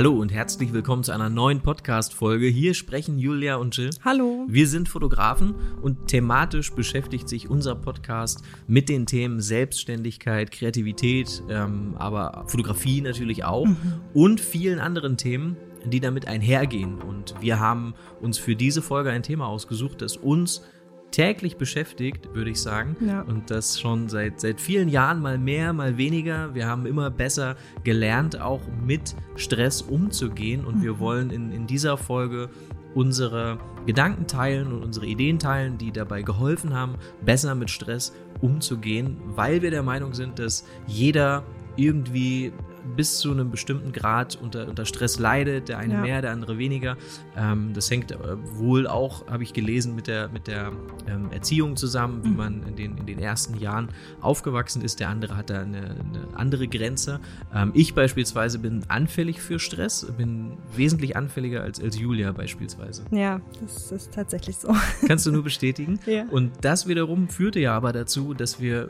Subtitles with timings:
[0.00, 2.46] Hallo und herzlich willkommen zu einer neuen Podcast-Folge.
[2.46, 3.90] Hier sprechen Julia und Jill.
[4.02, 4.46] Hallo.
[4.48, 11.96] Wir sind Fotografen und thematisch beschäftigt sich unser Podcast mit den Themen Selbstständigkeit, Kreativität, ähm,
[11.98, 13.76] aber Fotografie natürlich auch mhm.
[14.14, 17.02] und vielen anderen Themen, die damit einhergehen.
[17.02, 17.92] Und wir haben
[18.22, 20.62] uns für diese Folge ein Thema ausgesucht, das uns
[21.10, 22.96] täglich beschäftigt, würde ich sagen.
[23.00, 23.22] Ja.
[23.22, 26.54] Und das schon seit, seit vielen Jahren mal mehr, mal weniger.
[26.54, 30.64] Wir haben immer besser gelernt, auch mit Stress umzugehen.
[30.64, 30.82] Und mhm.
[30.82, 32.48] wir wollen in, in dieser Folge
[32.94, 39.16] unsere Gedanken teilen und unsere Ideen teilen, die dabei geholfen haben, besser mit Stress umzugehen,
[39.26, 41.44] weil wir der Meinung sind, dass jeder
[41.76, 42.52] irgendwie
[42.96, 46.00] bis zu einem bestimmten Grad unter, unter Stress leidet, der eine ja.
[46.00, 46.96] mehr, der andere weniger.
[47.36, 48.16] Ähm, das hängt äh,
[48.56, 50.72] wohl auch, habe ich gelesen, mit der, mit der
[51.06, 52.36] ähm, Erziehung zusammen, wie mhm.
[52.36, 53.88] man in den, in den ersten Jahren
[54.20, 55.00] aufgewachsen ist.
[55.00, 57.20] Der andere hat da eine, eine andere Grenze.
[57.54, 63.04] Ähm, ich beispielsweise bin anfällig für Stress, bin wesentlich anfälliger als, als Julia beispielsweise.
[63.10, 64.74] Ja, das ist tatsächlich so.
[65.06, 65.98] Kannst du nur bestätigen?
[66.06, 66.24] ja.
[66.30, 68.88] Und das wiederum führte ja aber dazu, dass wir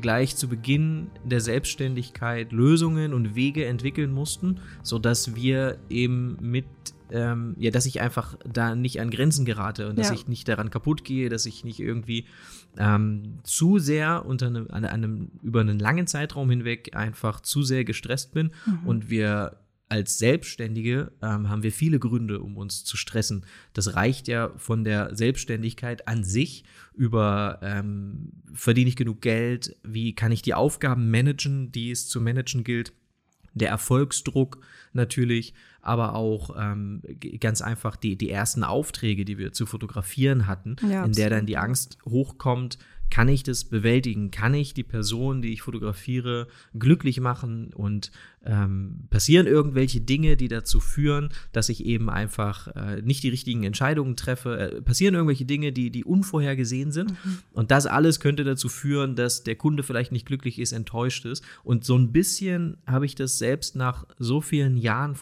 [0.00, 6.66] gleich zu Beginn der Selbstständigkeit Lösungen und Wege entwickeln mussten, sodass wir eben mit
[7.12, 10.14] ähm, ja, dass ich einfach da nicht an Grenzen gerate und dass ja.
[10.14, 12.24] ich nicht daran kaputt gehe, dass ich nicht irgendwie
[12.78, 17.84] ähm, zu sehr unter einem, an einem, über einen langen Zeitraum hinweg einfach zu sehr
[17.84, 18.86] gestresst bin mhm.
[18.86, 19.58] und wir
[19.90, 23.44] als Selbstständige ähm, haben wir viele Gründe, um uns zu stressen.
[23.74, 30.14] Das reicht ja von der Selbstständigkeit an sich über ähm, verdiene ich genug Geld, wie
[30.14, 32.94] kann ich die Aufgaben managen, die es zu managen gilt,
[33.54, 34.58] der Erfolgsdruck
[34.92, 37.02] natürlich, aber auch ähm,
[37.40, 41.46] ganz einfach die, die ersten Aufträge, die wir zu fotografieren hatten, ja, in der dann
[41.46, 42.78] die Angst hochkommt,
[43.12, 44.30] kann ich das bewältigen?
[44.30, 47.70] Kann ich die Person, die ich fotografiere, glücklich machen?
[47.74, 48.10] Und
[48.42, 53.64] ähm, passieren irgendwelche Dinge, die dazu führen, dass ich eben einfach äh, nicht die richtigen
[53.64, 54.58] Entscheidungen treffe?
[54.58, 57.10] Äh, passieren irgendwelche Dinge, die, die unvorhergesehen sind?
[57.10, 57.38] Mhm.
[57.52, 61.44] Und das alles könnte dazu führen, dass der Kunde vielleicht nicht glücklich ist, enttäuscht ist.
[61.64, 65.16] Und so ein bisschen habe ich das selbst nach so vielen Jahren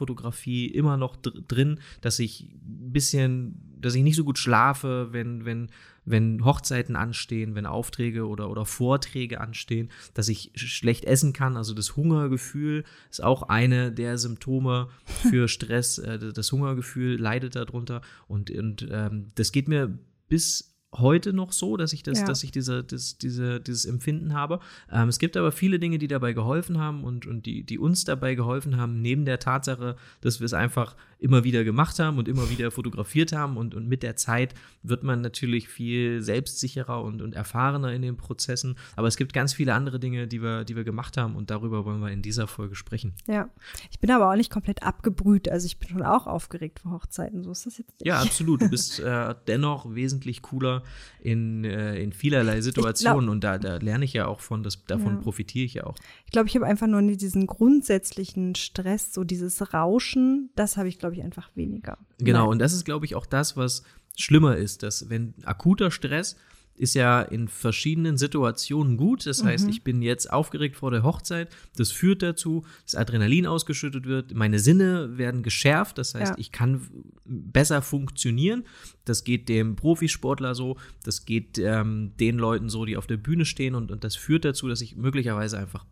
[0.50, 5.08] Fotografie immer noch dr drin, dass ich ein bisschen dass ich nicht so gut schlafe,
[5.12, 5.70] wenn, wenn
[6.04, 11.56] wenn Hochzeiten anstehen, wenn Aufträge oder, oder Vorträge anstehen, dass ich schlecht essen kann.
[11.56, 15.98] Also das Hungergefühl ist auch eine der Symptome für Stress.
[15.98, 18.00] Äh, das Hungergefühl leidet darunter.
[18.28, 22.26] Und, und ähm, das geht mir bis heute noch so, dass ich das, ja.
[22.26, 24.60] dass ich diese, das, diese, dieses Empfinden habe.
[24.90, 28.04] Ähm, es gibt aber viele Dinge, die dabei geholfen haben und, und die, die uns
[28.04, 32.28] dabei geholfen haben, neben der Tatsache, dass wir es einfach immer wieder gemacht haben und
[32.28, 37.20] immer wieder fotografiert haben und, und mit der Zeit wird man natürlich viel selbstsicherer und,
[37.20, 38.76] und erfahrener in den Prozessen.
[38.96, 41.84] Aber es gibt ganz viele andere Dinge, die wir, die wir gemacht haben und darüber
[41.84, 43.12] wollen wir in dieser Folge sprechen.
[43.26, 43.50] Ja,
[43.90, 45.48] ich bin aber auch nicht komplett abgebrüht.
[45.48, 47.44] Also ich bin schon auch aufgeregt vor Hochzeiten.
[47.44, 48.06] So ist das jetzt nicht.
[48.06, 48.62] Ja, absolut.
[48.62, 50.79] Du bist äh, dennoch wesentlich cooler
[51.20, 54.84] in, äh, in vielerlei Situationen glaub, und da, da lerne ich ja auch von, das,
[54.84, 55.20] davon ja.
[55.20, 55.96] profitiere ich ja auch.
[56.26, 60.98] Ich glaube, ich habe einfach nur diesen grundsätzlichen Stress, so dieses Rauschen, das habe ich,
[60.98, 61.98] glaube ich, einfach weniger.
[62.18, 62.48] Genau, Nein.
[62.48, 63.82] und das ist, glaube ich, auch das, was
[64.16, 66.36] schlimmer ist, dass wenn akuter Stress
[66.80, 69.26] ist ja in verschiedenen Situationen gut.
[69.26, 69.70] Das heißt, mhm.
[69.70, 71.50] ich bin jetzt aufgeregt vor der Hochzeit.
[71.76, 74.32] Das führt dazu, dass Adrenalin ausgeschüttet wird.
[74.32, 75.98] Meine Sinne werden geschärft.
[75.98, 76.38] Das heißt, ja.
[76.38, 76.88] ich kann
[77.26, 78.64] besser funktionieren.
[79.04, 80.78] Das geht dem Profisportler so.
[81.04, 83.74] Das geht ähm, den Leuten so, die auf der Bühne stehen.
[83.74, 85.84] Und, und das führt dazu, dass ich möglicherweise einfach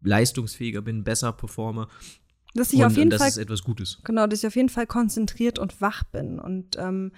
[0.00, 1.88] leistungsfähiger bin, besser performe
[2.54, 3.98] dass ich und, auf jeden Fall etwas Gutes.
[4.04, 7.12] Genau, dass ich auf jeden Fall konzentriert und wach bin und ähm,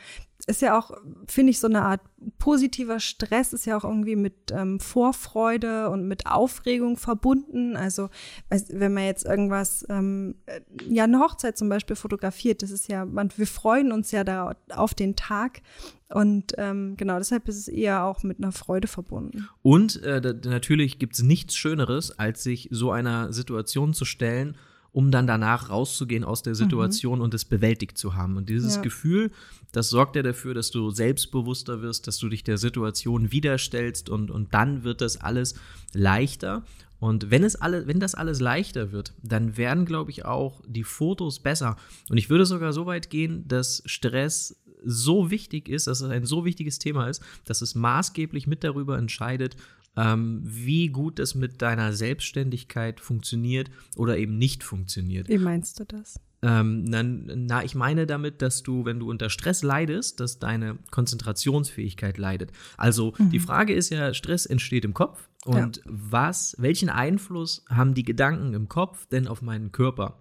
[0.46, 0.90] ist ja auch,
[1.26, 2.00] finde ich, so eine Art
[2.38, 7.76] positiver Stress ist ja auch irgendwie mit ähm, Vorfreude und mit Aufregung verbunden.
[7.76, 8.10] Also
[8.50, 13.04] wenn man jetzt irgendwas, ähm, äh, ja eine Hochzeit zum Beispiel fotografiert, das ist ja,
[13.04, 15.62] man, wir freuen uns ja da auf den Tag
[16.08, 19.48] und ähm, genau deshalb ist es eher auch mit einer Freude verbunden.
[19.62, 24.56] Und äh, natürlich gibt es nichts Schöneres, als sich so einer Situation zu stellen
[24.94, 27.24] um dann danach rauszugehen aus der Situation mhm.
[27.24, 28.36] und es bewältigt zu haben.
[28.36, 28.82] Und dieses ja.
[28.82, 29.32] Gefühl,
[29.72, 34.30] das sorgt ja dafür, dass du selbstbewusster wirst, dass du dich der Situation widerstellst und,
[34.30, 35.56] und dann wird das alles
[35.94, 36.62] leichter.
[37.00, 40.84] Und wenn es alle, wenn das alles leichter wird, dann werden, glaube ich, auch die
[40.84, 41.76] Fotos besser.
[42.08, 46.24] Und ich würde sogar so weit gehen, dass Stress so wichtig ist, dass es ein
[46.24, 49.56] so wichtiges Thema ist, dass es maßgeblich mit darüber entscheidet,
[49.96, 55.28] ähm, wie gut es mit deiner Selbstständigkeit funktioniert oder eben nicht funktioniert.
[55.28, 56.20] Wie meinst du das?
[56.42, 60.76] Ähm, na, na, ich meine damit, dass du, wenn du unter Stress leidest, dass deine
[60.90, 62.52] Konzentrationsfähigkeit leidet.
[62.76, 63.30] Also mhm.
[63.30, 65.82] die Frage ist ja, Stress entsteht im Kopf und ja.
[65.86, 70.20] was, welchen Einfluss haben die Gedanken im Kopf denn auf meinen Körper?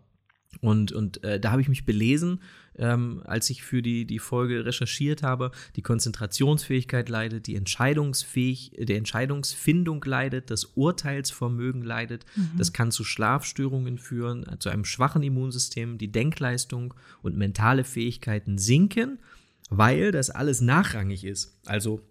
[0.61, 2.39] Und, und äh, da habe ich mich belesen,
[2.77, 5.51] ähm, als ich für die, die Folge recherchiert habe.
[5.75, 12.25] Die Konzentrationsfähigkeit leidet, die Entscheidungsfähig, die Entscheidungsfindung leidet, das Urteilsvermögen leidet.
[12.35, 12.51] Mhm.
[12.57, 15.97] Das kann zu Schlafstörungen führen, zu einem schwachen Immunsystem.
[15.97, 19.19] Die Denkleistung und mentale Fähigkeiten sinken,
[19.69, 21.57] weil das alles nachrangig ist.
[21.65, 22.01] Also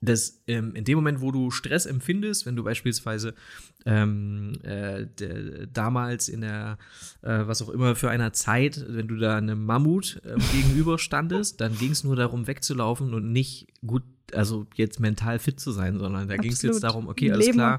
[0.00, 3.34] dass ähm, in dem Moment, wo du Stress empfindest, wenn du beispielsweise
[3.84, 5.06] ähm, äh,
[5.72, 6.78] damals in der,
[7.22, 11.76] äh, was auch immer für einer Zeit, wenn du da einem Mammut äh, gegenüberstandest, dann
[11.76, 16.28] ging es nur darum, wegzulaufen und nicht gut, also jetzt mental fit zu sein, sondern
[16.28, 17.78] da ging es jetzt darum, okay, alles Leben klar,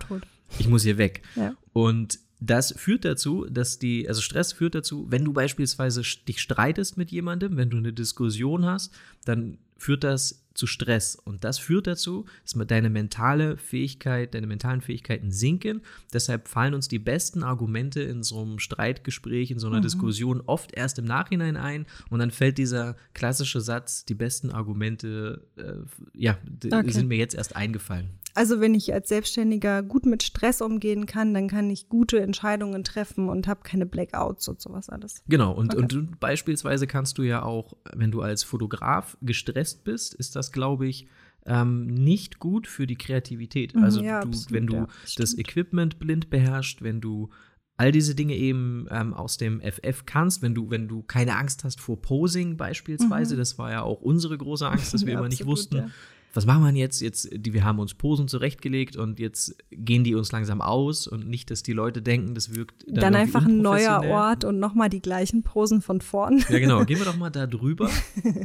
[0.60, 1.24] ich muss hier weg.
[1.36, 1.56] Ja.
[1.74, 6.98] Und das führt dazu, dass die, also Stress führt dazu, wenn du beispielsweise dich streitest
[6.98, 8.92] mit jemandem, wenn du eine Diskussion hast,
[9.26, 11.16] dann führt das zu Stress.
[11.16, 15.82] Und das führt dazu, dass deine mentale Fähigkeit, deine mentalen Fähigkeiten sinken.
[16.14, 19.84] Deshalb fallen uns die besten Argumente in so einem Streitgespräch, in so einer mhm.
[19.84, 21.86] Diskussion oft erst im Nachhinein ein.
[22.10, 25.74] Und dann fällt dieser klassische Satz, die besten Argumente, äh,
[26.14, 26.92] ja, okay.
[26.92, 28.10] sind mir jetzt erst eingefallen.
[28.34, 32.84] Also wenn ich als Selbstständiger gut mit Stress umgehen kann, dann kann ich gute Entscheidungen
[32.84, 35.24] treffen und habe keine Blackouts und sowas alles.
[35.28, 35.84] Genau, und, okay.
[35.84, 40.88] und beispielsweise kannst du ja auch, wenn du als Fotograf gestresst bist, ist das, glaube
[40.88, 41.08] ich,
[41.46, 43.76] ähm, nicht gut für die Kreativität.
[43.76, 44.88] Mhm, also ja, du, absolut, wenn du ja,
[45.18, 47.30] das Equipment blind beherrschst, wenn du
[47.78, 51.64] all diese Dinge eben ähm, aus dem FF kannst, wenn du, wenn du keine Angst
[51.64, 53.40] hast vor Posing beispielsweise, mhm.
[53.40, 55.92] das war ja auch unsere große Angst, dass wir ja, immer nicht wussten,
[56.34, 57.02] was machen wir jetzt?
[57.02, 61.28] Jetzt, die, wir haben uns Posen zurechtgelegt und jetzt gehen die uns langsam aus und
[61.28, 64.90] nicht, dass die Leute denken, das wirkt dann, dann einfach ein neuer Ort und nochmal
[64.90, 66.44] die gleichen Posen von vorn.
[66.50, 66.86] Ja, genau.
[66.86, 67.90] Gehen wir doch mal da drüber,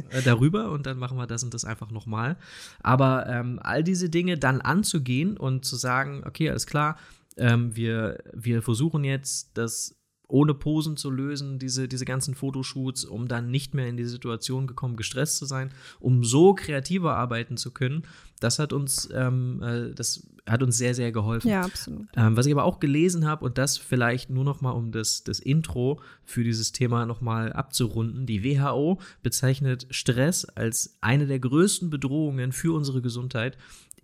[0.09, 2.37] äh, darüber und dann machen wir das und das einfach nochmal.
[2.81, 6.97] Aber ähm, all diese Dinge dann anzugehen und zu sagen, okay, alles klar,
[7.37, 9.96] ähm, wir, wir versuchen jetzt das
[10.27, 14.67] ohne Posen zu lösen, diese, diese ganzen Fotoshoots, um dann nicht mehr in die Situation
[14.67, 18.03] gekommen, gestresst zu sein, um so kreativer arbeiten zu können.
[18.39, 21.49] Das hat uns, ähm, äh, das hat uns sehr, sehr geholfen.
[21.49, 22.07] Ja, absolut.
[22.15, 25.23] Ähm, was ich aber auch gelesen habe, und das vielleicht nur noch mal, um das,
[25.23, 31.39] das Intro für dieses Thema noch mal abzurunden, die WHO bezeichnet Stress als eine der
[31.39, 33.57] größten Bedrohungen für unsere Gesundheit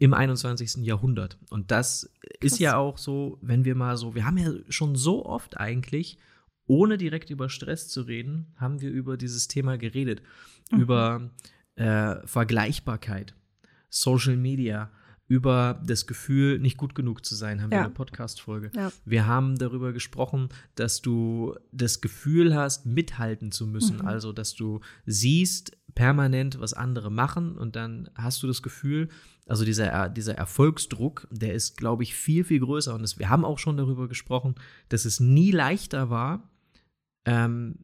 [0.03, 0.85] im 21.
[0.85, 1.37] Jahrhundert.
[1.49, 2.37] Und das Krass.
[2.41, 6.17] ist ja auch so, wenn wir mal so, wir haben ja schon so oft eigentlich,
[6.67, 10.21] ohne direkt über Stress zu reden, haben wir über dieses Thema geredet.
[10.71, 10.79] Mhm.
[10.81, 11.29] Über
[11.75, 13.33] äh, Vergleichbarkeit,
[13.89, 14.91] Social Media,
[15.29, 17.77] über das Gefühl, nicht gut genug zu sein, haben ja.
[17.77, 18.71] wir eine Podcast-Folge.
[18.75, 18.91] Ja.
[19.05, 23.99] Wir haben darüber gesprochen, dass du das Gefühl hast, mithalten zu müssen.
[23.99, 24.05] Mhm.
[24.05, 29.07] Also, dass du siehst permanent, was andere machen und dann hast du das Gefühl,
[29.47, 32.93] also dieser, dieser Erfolgsdruck, der ist, glaube ich, viel, viel größer.
[32.93, 34.55] Und das, wir haben auch schon darüber gesprochen,
[34.89, 36.49] dass es nie leichter war,
[37.25, 37.79] ähm,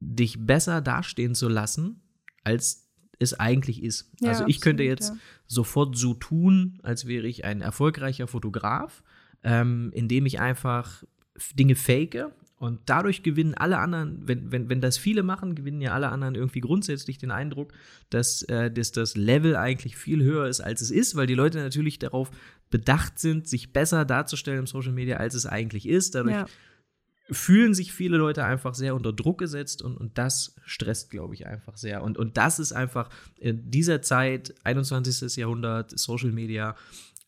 [0.00, 2.00] dich besser dastehen zu lassen,
[2.44, 2.88] als
[3.18, 4.12] es eigentlich ist.
[4.20, 5.16] Ja, also ich absolut, könnte jetzt ja.
[5.46, 9.02] sofort so tun, als wäre ich ein erfolgreicher Fotograf,
[9.42, 11.04] ähm, indem ich einfach
[11.54, 12.26] Dinge fake
[12.58, 16.34] und dadurch gewinnen alle anderen, wenn, wenn, wenn das viele machen, gewinnen ja alle anderen
[16.34, 17.72] irgendwie grundsätzlich den Eindruck,
[18.10, 21.58] dass, äh, dass das Level eigentlich viel höher ist, als es ist, weil die Leute
[21.58, 22.30] natürlich darauf
[22.70, 26.16] bedacht sind, sich besser darzustellen im Social Media, als es eigentlich ist.
[26.16, 26.46] Dadurch ja.
[27.30, 31.46] fühlen sich viele Leute einfach sehr unter Druck gesetzt und, und das stresst, glaube ich,
[31.46, 32.02] einfach sehr.
[32.02, 35.36] Und, und das ist einfach in dieser Zeit, 21.
[35.36, 36.74] Jahrhundert, Social Media,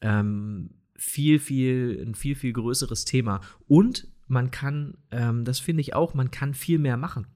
[0.01, 3.41] ähm, viel, viel, ein viel, viel größeres Thema.
[3.69, 7.27] Und man kann, ähm, das finde ich auch, man kann viel mehr machen.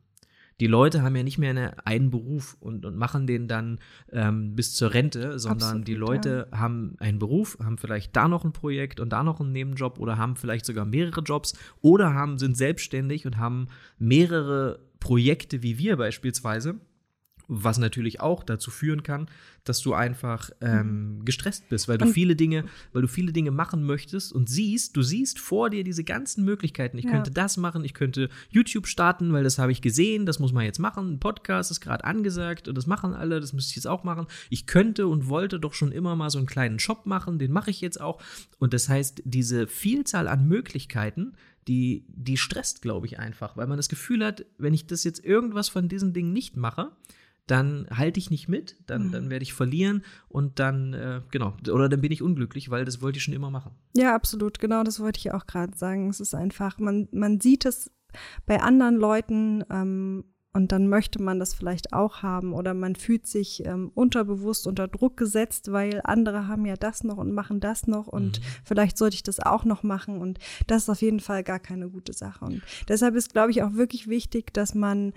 [0.60, 3.80] Die Leute haben ja nicht mehr eine, einen Beruf und, und machen den dann
[4.12, 6.58] ähm, bis zur Rente, sondern Absolut, die Leute ja.
[6.58, 10.16] haben einen Beruf, haben vielleicht da noch ein Projekt und da noch einen Nebenjob oder
[10.16, 13.66] haben vielleicht sogar mehrere Jobs oder haben, sind selbstständig und haben
[13.98, 16.76] mehrere Projekte wie wir beispielsweise
[17.48, 19.28] was natürlich auch dazu führen kann,
[19.64, 21.24] dass du einfach ähm, mhm.
[21.24, 25.02] gestresst bist, weil du viele Dinge, weil du viele Dinge machen möchtest und siehst, du
[25.02, 26.98] siehst vor dir diese ganzen Möglichkeiten.
[26.98, 27.10] Ich ja.
[27.10, 30.64] könnte das machen, ich könnte YouTube starten, weil das habe ich gesehen, das muss man
[30.64, 31.14] jetzt machen.
[31.14, 34.26] Ein Podcast ist gerade angesagt und das machen alle, das müsste ich jetzt auch machen.
[34.50, 37.70] Ich könnte und wollte doch schon immer mal so einen kleinen Shop machen, den mache
[37.70, 38.20] ich jetzt auch.
[38.58, 41.34] Und das heißt, diese Vielzahl an Möglichkeiten,
[41.68, 45.24] die, die stresst, glaube ich, einfach, weil man das Gefühl hat, wenn ich das jetzt
[45.24, 46.92] irgendwas von diesen Dingen nicht mache,
[47.46, 49.12] dann halte ich nicht mit, dann, mhm.
[49.12, 53.02] dann werde ich verlieren und dann, äh, genau, oder dann bin ich unglücklich, weil das
[53.02, 53.72] wollte ich schon immer machen.
[53.94, 56.08] Ja, absolut, genau, das wollte ich auch gerade sagen.
[56.08, 57.90] Es ist einfach, man, man sieht es
[58.46, 60.24] bei anderen Leuten ähm,
[60.54, 64.86] und dann möchte man das vielleicht auch haben oder man fühlt sich ähm, unterbewusst unter
[64.86, 68.44] Druck gesetzt, weil andere haben ja das noch und machen das noch und mhm.
[68.64, 71.90] vielleicht sollte ich das auch noch machen und das ist auf jeden Fall gar keine
[71.90, 72.44] gute Sache.
[72.44, 75.12] Und deshalb ist, glaube ich, auch wirklich wichtig, dass man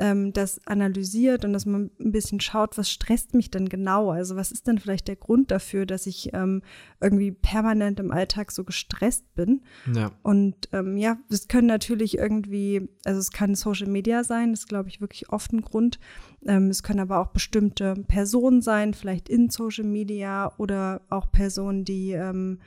[0.00, 4.10] ähm, das analysiert und dass man ein bisschen schaut, was stresst mich denn genau?
[4.10, 6.62] Also was ist denn vielleicht der Grund dafür, dass ich ähm,
[7.00, 9.62] irgendwie permanent im Alltag so gestresst bin?
[9.94, 10.10] Ja.
[10.22, 14.68] Und ähm, ja, es können natürlich irgendwie, also es kann Social Media sein, das ist,
[14.68, 16.00] glaube ich, wirklich oft ein Grund.
[16.46, 21.84] Ähm, es können aber auch bestimmte Personen sein, vielleicht in Social Media oder auch Personen,
[21.84, 22.58] die ähm,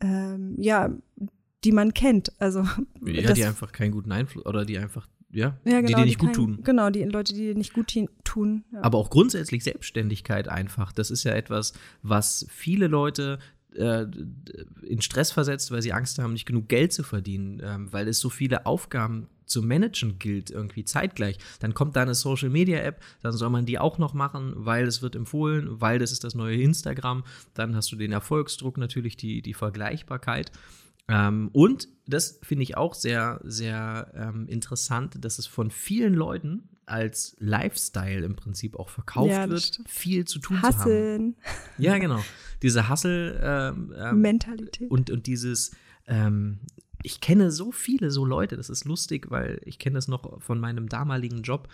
[0.00, 0.90] ähm, ja,
[1.64, 2.32] die man kennt.
[2.40, 2.62] Also
[3.04, 6.14] ja, die einfach keinen guten Einfluss oder die einfach ja, ja genau, die dir nicht
[6.14, 6.58] die gut kein, tun.
[6.62, 7.92] Genau, die Leute, die dir nicht gut
[8.24, 8.64] tun.
[8.72, 8.82] Ja.
[8.82, 10.92] Aber auch grundsätzlich Selbstständigkeit einfach.
[10.92, 11.72] Das ist ja etwas,
[12.02, 13.38] was viele Leute
[13.74, 14.06] äh,
[14.82, 18.18] in Stress versetzt, weil sie Angst haben, nicht genug Geld zu verdienen, ähm, weil es
[18.20, 21.38] so viele Aufgaben zu managen gilt, irgendwie zeitgleich.
[21.60, 24.86] Dann kommt da eine Social Media App, dann soll man die auch noch machen, weil
[24.86, 27.24] es wird empfohlen, weil das ist das neue Instagram.
[27.54, 30.52] Dann hast du den Erfolgsdruck, natürlich die, die Vergleichbarkeit.
[31.08, 36.68] Ähm, und das finde ich auch sehr, sehr ähm, interessant, dass es von vielen Leuten
[36.86, 39.88] als Lifestyle im Prinzip auch verkauft ja, wird, stimmt.
[39.88, 41.36] viel zu tun Hasseln.
[41.36, 41.62] zu haben.
[41.78, 42.22] Ja, genau.
[42.62, 44.80] Diese Hustle-Mentalität.
[44.80, 45.72] Ähm, ähm, und, und dieses,
[46.06, 46.60] ähm,
[47.02, 50.60] ich kenne so viele so Leute, das ist lustig, weil ich kenne das noch von
[50.60, 51.68] meinem damaligen Job,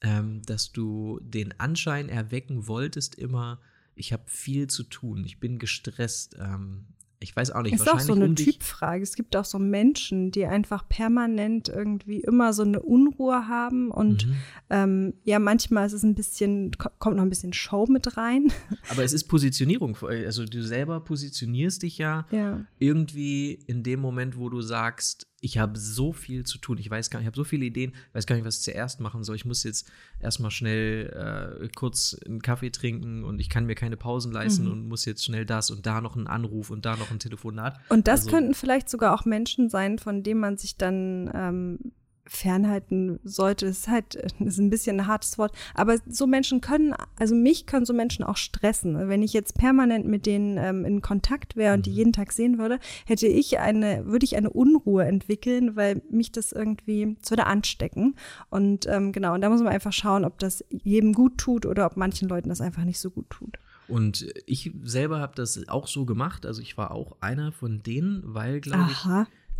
[0.00, 3.60] ähm, dass du den Anschein erwecken wolltest immer,
[3.94, 6.86] ich habe viel zu tun, ich bin gestresst, ähm,
[7.20, 7.74] ich weiß auch nicht.
[7.74, 9.02] Ist auch so eine um Typfrage.
[9.02, 14.26] Es gibt auch so Menschen, die einfach permanent irgendwie immer so eine Unruhe haben und
[14.26, 14.36] mhm.
[14.70, 18.52] ähm, ja, manchmal ist es ein bisschen, kommt noch ein bisschen Show mit rein.
[18.90, 19.96] Aber es ist Positionierung.
[20.02, 22.64] Also du selber positionierst dich ja, ja.
[22.78, 26.78] irgendwie in dem Moment, wo du sagst, ich habe so viel zu tun.
[26.78, 29.00] Ich weiß gar nicht, ich habe so viele Ideen, weiß gar nicht, was ich zuerst
[29.00, 29.36] machen soll.
[29.36, 29.90] Ich muss jetzt
[30.20, 34.72] erstmal schnell äh, kurz einen Kaffee trinken und ich kann mir keine Pausen leisten mhm.
[34.72, 37.78] und muss jetzt schnell das und da noch einen Anruf und da noch ein Telefonat.
[37.88, 41.92] Und das also, könnten vielleicht sogar auch Menschen sein, von denen man sich dann ähm,
[42.28, 43.66] fernhalten sollte.
[43.66, 45.52] Ist halt das ist ein bisschen ein hartes Wort.
[45.74, 49.08] Aber so Menschen können, also mich können so Menschen auch stressen.
[49.08, 51.96] Wenn ich jetzt permanent mit denen ähm, in Kontakt wäre und die mhm.
[51.96, 56.52] jeden Tag sehen würde, hätte ich eine, würde ich eine Unruhe entwickeln, weil mich das
[56.52, 58.14] irgendwie, es würde anstecken.
[58.50, 61.86] Und ähm, genau, und da muss man einfach schauen, ob das jedem gut tut oder
[61.86, 63.58] ob manchen Leuten das einfach nicht so gut tut.
[63.88, 66.44] Und ich selber habe das auch so gemacht.
[66.44, 69.06] Also ich war auch einer von denen, weil, glaube ich,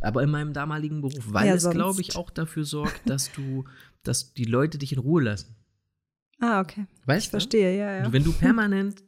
[0.00, 3.64] aber in meinem damaligen Beruf, weil ja, es, glaube ich, auch dafür sorgt, dass du,
[4.02, 5.56] dass die Leute dich in Ruhe lassen.
[6.40, 6.86] Ah, okay.
[7.06, 7.30] Weißt ich du?
[7.32, 8.12] verstehe, ja, ja.
[8.12, 9.02] Wenn du permanent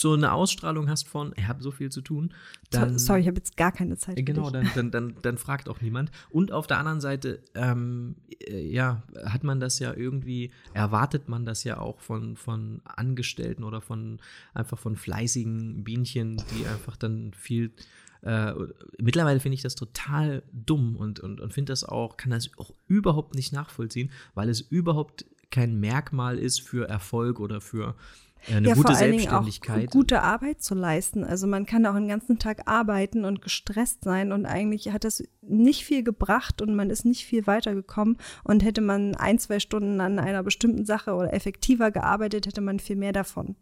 [0.00, 2.32] so eine Ausstrahlung hast von, ich habe so viel zu tun,
[2.70, 2.98] dann.
[2.98, 4.24] Sorry, ich habe jetzt gar keine Zeit.
[4.24, 6.10] Genau, dann, dann, dann, dann fragt auch niemand.
[6.30, 8.16] Und auf der anderen Seite, ähm,
[8.46, 13.64] äh, ja, hat man das ja irgendwie, erwartet man das ja auch von, von Angestellten
[13.64, 14.20] oder von
[14.54, 17.72] einfach von fleißigen Bienchen, die einfach dann viel
[18.22, 18.52] äh,
[18.98, 22.74] mittlerweile finde ich das total dumm und, und, und finde das auch, kann das auch
[22.86, 27.94] überhaupt nicht nachvollziehen, weil es überhaupt kein Merkmal ist für Erfolg oder für
[28.48, 29.76] eine ja, gute vor allen Selbstständigkeit.
[29.76, 31.24] Dingen auch gute Arbeit zu leisten.
[31.24, 35.22] Also man kann auch den ganzen Tag arbeiten und gestresst sein und eigentlich hat das
[35.42, 40.00] nicht viel gebracht und man ist nicht viel weitergekommen und hätte man ein, zwei Stunden
[40.00, 43.56] an einer bestimmten Sache oder effektiver gearbeitet, hätte man viel mehr davon.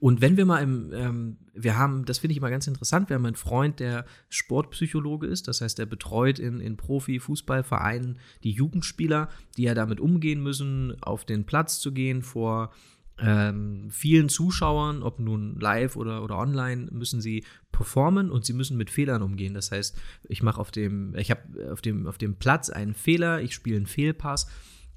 [0.00, 3.14] Und wenn wir mal im, ähm, wir haben, das finde ich immer ganz interessant, wir
[3.14, 9.28] haben einen Freund, der Sportpsychologe ist, das heißt, der betreut in, in Profi-Fußballvereinen die Jugendspieler,
[9.56, 12.72] die ja damit umgehen müssen, auf den Platz zu gehen vor
[13.18, 18.76] ähm, vielen Zuschauern, ob nun live oder, oder online, müssen sie performen und sie müssen
[18.76, 19.54] mit Fehlern umgehen.
[19.54, 19.96] Das heißt,
[20.28, 23.76] ich mache auf dem, ich habe auf dem, auf dem Platz einen Fehler, ich spiele
[23.76, 24.46] einen Fehlpass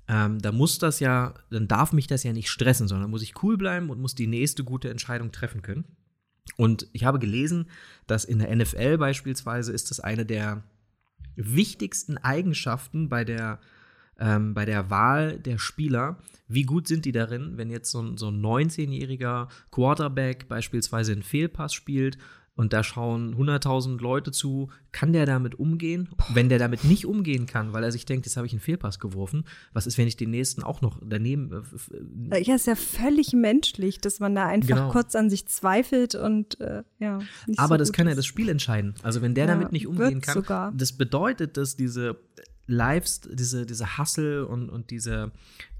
[0.07, 3.41] ähm, da muss das ja, dann darf mich das ja nicht stressen, sondern muss ich
[3.43, 5.85] cool bleiben und muss die nächste gute Entscheidung treffen können.
[6.57, 7.69] Und ich habe gelesen,
[8.05, 10.63] dass in der NFL beispielsweise ist das eine der
[11.35, 13.59] wichtigsten Eigenschaften bei der,
[14.19, 16.17] ähm, bei der Wahl der Spieler.
[16.47, 21.23] Wie gut sind die darin, wenn jetzt so ein, so ein 19-jähriger Quarterback beispielsweise einen
[21.23, 22.17] Fehlpass spielt
[22.57, 26.07] und da schauen 100.000 Leute zu, kann der damit umgehen?
[26.33, 28.99] Wenn der damit nicht umgehen kann, weil er sich denkt, jetzt habe ich einen Fehlpass
[28.99, 29.43] geworfen,
[29.73, 31.63] was ist, wenn ich den nächsten auch noch daneben.
[32.31, 34.91] Äh, ja, ist ja völlig menschlich, dass man da einfach genau.
[34.91, 37.19] kurz an sich zweifelt und äh, ja.
[37.57, 38.11] Aber so das kann ist.
[38.11, 38.95] ja das Spiel entscheiden.
[39.03, 40.71] Also, wenn der ja, damit nicht umgehen kann, sogar.
[40.71, 42.17] das bedeutet, dass diese
[42.67, 45.31] Lives, diese, diese Hustle und, und diese,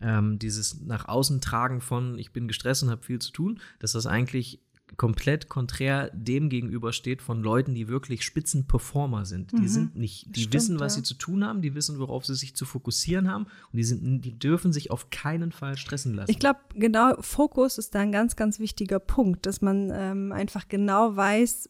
[0.02, 3.94] ähm, dieses nach außen tragen von, ich bin gestresst und habe viel zu tun, dass
[3.94, 4.60] das eigentlich
[4.98, 9.52] komplett konträr dem gegenübersteht von Leuten, die wirklich Spitzenperformer sind.
[9.52, 9.68] Die Mhm.
[9.68, 10.98] sind nicht, die Stimmt, wissen, was ja.
[10.98, 14.22] sie zu tun haben, die wissen, worauf sie sich zu fokussieren haben und die sind,
[14.22, 16.30] die dürfen sich auf keinen Fall stressen lassen.
[16.32, 20.68] Ich glaube, genau, Fokus ist da ein ganz, ganz wichtiger Punkt, dass man ähm, einfach
[20.68, 21.70] genau weiß,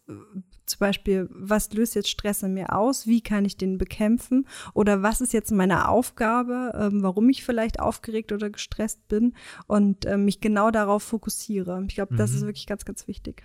[0.65, 5.03] zum Beispiel, was löst jetzt Stress in mir aus, wie kann ich den bekämpfen oder
[5.03, 9.33] was ist jetzt meine Aufgabe, ähm, warum ich vielleicht aufgeregt oder gestresst bin
[9.67, 11.83] und ähm, mich genau darauf fokussiere.
[11.87, 12.37] Ich glaube, das Mhm.
[12.37, 13.43] ist wirklich ganz, ganz wichtig.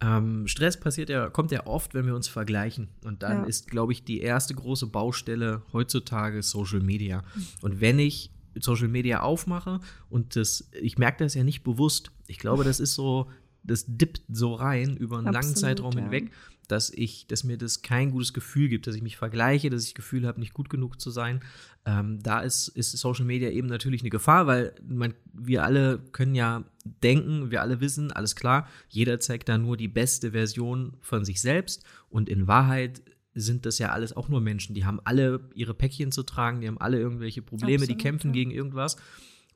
[0.00, 2.88] Ähm, Stress passiert ja, kommt ja oft, wenn wir uns vergleichen.
[3.04, 3.44] Und dann Ja.
[3.44, 7.22] ist, glaube ich, die erste große Baustelle heutzutage Social Media.
[7.62, 8.30] Und wenn ich
[8.60, 9.80] Social Media aufmache
[10.10, 12.10] und das, ich merke das ja nicht bewusst.
[12.26, 13.30] Ich glaube, das ist so,
[13.64, 16.02] das dippt so rein über einen langen Absolut, Zeitraum ja.
[16.02, 16.30] hinweg,
[16.68, 19.90] dass ich, dass mir das kein gutes Gefühl gibt, dass ich mich vergleiche, dass ich
[19.90, 21.40] das Gefühl habe, nicht gut genug zu sein.
[21.84, 26.34] Ähm, da ist, ist Social Media eben natürlich eine Gefahr, weil man, wir alle können
[26.34, 31.24] ja denken, wir alle wissen, alles klar, jeder zeigt da nur die beste Version von
[31.24, 33.02] sich selbst und in Wahrheit
[33.34, 36.68] sind das ja alles auch nur Menschen, die haben alle ihre Päckchen zu tragen, die
[36.68, 38.34] haben alle irgendwelche Probleme, die Absolut, kämpfen ja.
[38.34, 38.96] gegen irgendwas.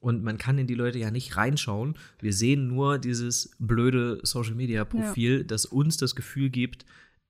[0.01, 1.97] Und man kann in die Leute ja nicht reinschauen.
[2.21, 6.85] Wir sehen nur dieses blöde Social Media Profil, das uns das Gefühl gibt,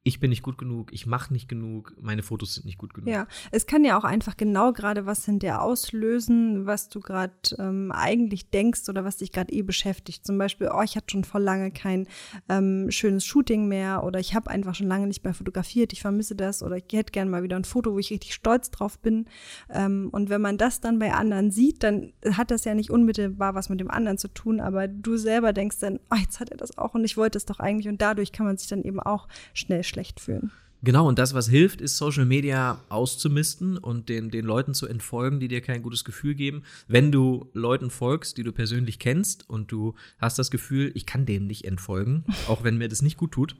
[0.09, 3.11] ich bin nicht gut genug, ich mache nicht genug, meine Fotos sind nicht gut genug.
[3.11, 7.35] Ja, es kann ja auch einfach genau gerade was in dir auslösen, was du gerade
[7.59, 10.27] ähm, eigentlich denkst oder was dich gerade eh beschäftigt.
[10.27, 12.09] Zum Beispiel, oh, ich hatte schon vor lange kein
[12.49, 16.35] ähm, schönes Shooting mehr oder ich habe einfach schon lange nicht mehr fotografiert, ich vermisse
[16.35, 19.27] das oder ich hätte gerne mal wieder ein Foto, wo ich richtig stolz drauf bin.
[19.69, 23.55] Ähm, und wenn man das dann bei anderen sieht, dann hat das ja nicht unmittelbar
[23.55, 26.57] was mit dem anderen zu tun, aber du selber denkst dann, oh, jetzt hat er
[26.57, 29.01] das auch und ich wollte es doch eigentlich und dadurch kann man sich dann eben
[29.01, 30.51] auch schnell schlecht fühlen.
[30.83, 35.41] Genau, und das, was hilft, ist Social Media auszumisten und den, den Leuten zu entfolgen,
[35.41, 36.63] die dir kein gutes Gefühl geben.
[36.87, 41.27] Wenn du Leuten folgst, die du persönlich kennst und du hast das Gefühl, ich kann
[41.27, 43.57] denen nicht entfolgen, auch wenn mir das nicht gut tut,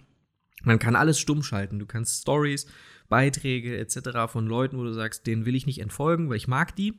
[0.63, 1.79] man kann alles stumm schalten.
[1.81, 2.67] Du kannst Stories,
[3.09, 4.31] Beiträge etc.
[4.31, 6.95] von Leuten, wo du sagst, denen will ich nicht entfolgen, weil ich mag die,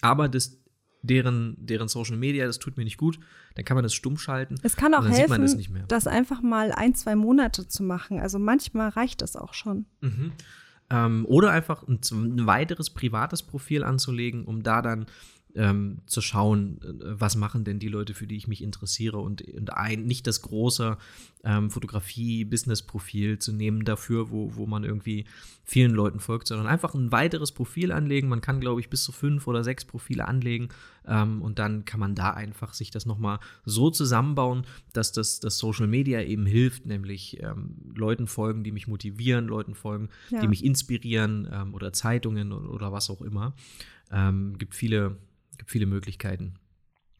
[0.00, 0.58] aber das,
[1.04, 3.18] deren, deren Social Media, das tut mir nicht gut,
[3.54, 4.56] dann kann man das stumm schalten.
[4.62, 5.84] Es kann auch helfen, das nicht mehr.
[5.86, 8.20] das einfach mal ein, zwei Monate zu machen.
[8.20, 9.84] Also manchmal reicht das auch schon.
[10.00, 10.32] Mhm.
[10.90, 15.06] Ähm, oder einfach ein, ein weiteres privates Profil anzulegen, um da dann
[15.56, 19.42] ähm, zu schauen, äh, was machen denn die Leute, für die ich mich interessiere und,
[19.42, 20.96] und ein, nicht das große
[21.44, 25.24] ähm, Fotografie-Business-Profil zu nehmen dafür, wo, wo man irgendwie
[25.62, 28.28] vielen Leuten folgt, sondern einfach ein weiteres Profil anlegen.
[28.28, 30.68] Man kann, glaube ich, bis zu fünf oder sechs Profile anlegen
[31.06, 35.58] ähm, und dann kann man da einfach sich das nochmal so zusammenbauen, dass das, das
[35.58, 40.40] Social Media eben hilft, nämlich ähm, Leuten folgen, die mich motivieren, Leuten folgen, Ja.
[40.40, 43.54] die mich inspirieren ähm, oder Zeitungen oder, oder was auch immer.
[44.10, 45.16] Ähm, gibt viele,
[45.58, 46.54] gibt viele Möglichkeiten.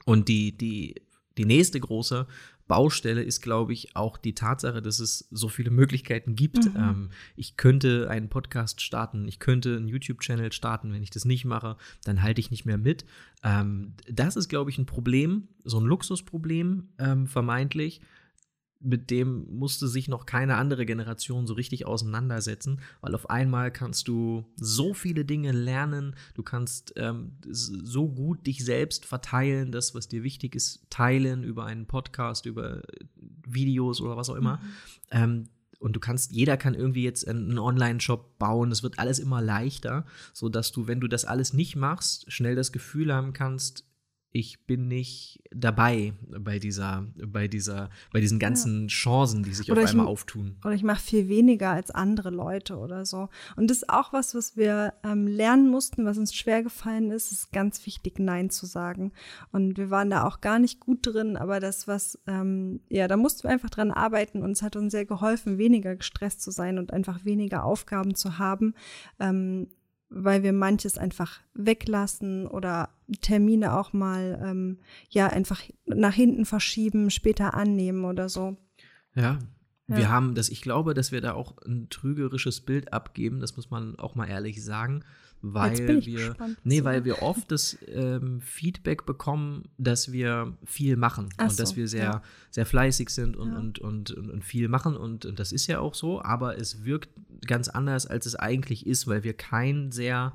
[0.05, 1.03] Und die, die,
[1.39, 2.27] die nächste große
[2.67, 6.65] Baustelle ist, glaube ich, auch die Tatsache, dass es so viele Möglichkeiten gibt.
[6.65, 6.77] Mhm.
[6.77, 10.93] Ähm, ich könnte einen Podcast starten, ich könnte einen YouTube-Channel starten.
[10.93, 13.05] Wenn ich das nicht mache, dann halte ich nicht mehr mit.
[13.43, 18.01] Ähm, das ist, glaube ich, ein Problem, so ein Luxusproblem, ähm, vermeintlich.
[18.85, 24.09] Mit dem musste sich noch keine andere Generation so richtig auseinandersetzen, weil auf einmal kannst
[24.09, 30.09] du so viele Dinge lernen, du kannst ähm, so gut dich selbst verteilen, das, was
[30.09, 33.05] dir wichtig ist, teilen über einen Podcast, über äh,
[33.47, 34.61] Videos oder was auch immer.
[35.11, 35.49] Ähm,
[35.85, 38.73] und du kannst, jeder kann irgendwie jetzt einen Online-Shop bauen.
[38.73, 42.73] Es wird alles immer leichter, sodass du, wenn du das alles nicht machst, schnell das
[42.73, 43.85] Gefühl haben kannst,
[44.37, 49.83] ich bin nicht dabei bei dieser, bei dieser, bei diesen ganzen Chancen, die sich Oder
[49.83, 50.57] auf ich einmal m- auftun.
[50.65, 53.29] Oder ich mache viel weniger als andere Leute oder so.
[53.55, 57.27] Und das ist auch was, was wir ähm, lernen mussten, was uns schwer gefallen ist.
[57.31, 59.13] Es ist ganz wichtig, Nein zu sagen.
[59.53, 63.17] Und wir waren da auch gar nicht gut drin, aber das, was, ähm, ja, da
[63.17, 66.81] mussten wir einfach dran arbeiten und es hat uns sehr geholfen, weniger gestresst zu sein
[66.81, 68.75] und einfach weniger Aufgaben zu haben.
[69.21, 69.69] Ähm,
[70.17, 72.91] weil wir manches einfach weglassen oder
[73.21, 74.79] Termine auch mal ähm,
[75.11, 78.57] ja einfach nach hinten verschieben, später annehmen oder so.
[79.15, 79.39] Ja.
[79.87, 79.97] Ja.
[79.99, 83.71] Wir haben das, ich glaube, dass wir da auch ein trügerisches Bild abgeben, das muss
[83.71, 85.05] man auch mal ehrlich sagen,
[85.43, 91.29] weil wir, gespannt, nee, weil wir oft das ähm, Feedback bekommen, dass wir viel machen
[91.37, 92.23] Ach und dass so, wir sehr, ja.
[92.51, 93.59] sehr fleißig sind und, Ja.
[93.59, 96.85] und, und, und, und viel machen und, und das ist ja auch so, aber es
[96.87, 97.11] wirkt
[97.47, 100.33] ganz anders, als es eigentlich ist, weil wir kein sehr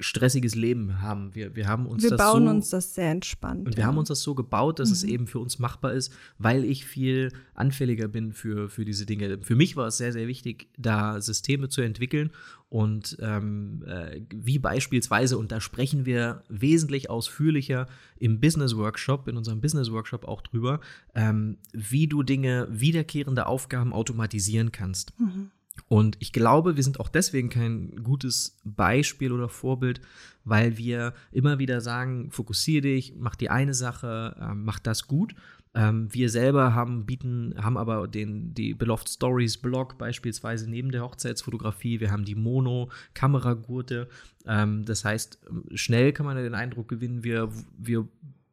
[0.00, 1.34] stressiges Leben haben.
[1.34, 3.66] Wir, wir haben uns wir das bauen so, uns das sehr entspannt.
[3.66, 3.86] und wir ja.
[3.86, 5.08] haben uns das so gebaut, dass es Mhm.
[5.10, 9.38] eben für uns machbar ist, weil ich viel anfälliger bin für, für diese Dinge.
[9.42, 12.30] Für mich war es sehr, sehr wichtig, da Systeme zu entwickeln
[12.68, 17.86] und ähm, äh, wie beispielsweise, und da sprechen wir wesentlich ausführlicher
[18.18, 20.80] im Business Workshop, in unserem Business Workshop auch drüber,
[21.14, 25.12] ähm, wie du Dinge, wiederkehrende Aufgaben automatisieren kannst.
[25.20, 25.50] Mhm.
[25.88, 30.00] Und ich glaube, wir sind auch deswegen kein gutes Beispiel oder Vorbild,
[30.44, 35.34] weil wir immer wieder sagen, fokussiere dich, mach die eine Sache, ähm, mach das gut.
[35.76, 41.02] Ähm, wir selber haben bieten, haben aber den, die Beloved Stories Blog beispielsweise neben der
[41.02, 41.98] Hochzeitsfotografie.
[41.98, 44.08] Wir haben die Mono, Kameragurte.
[44.46, 45.40] Ähm, das heißt,
[45.74, 48.06] schnell kann man den Eindruck gewinnen, wir, wir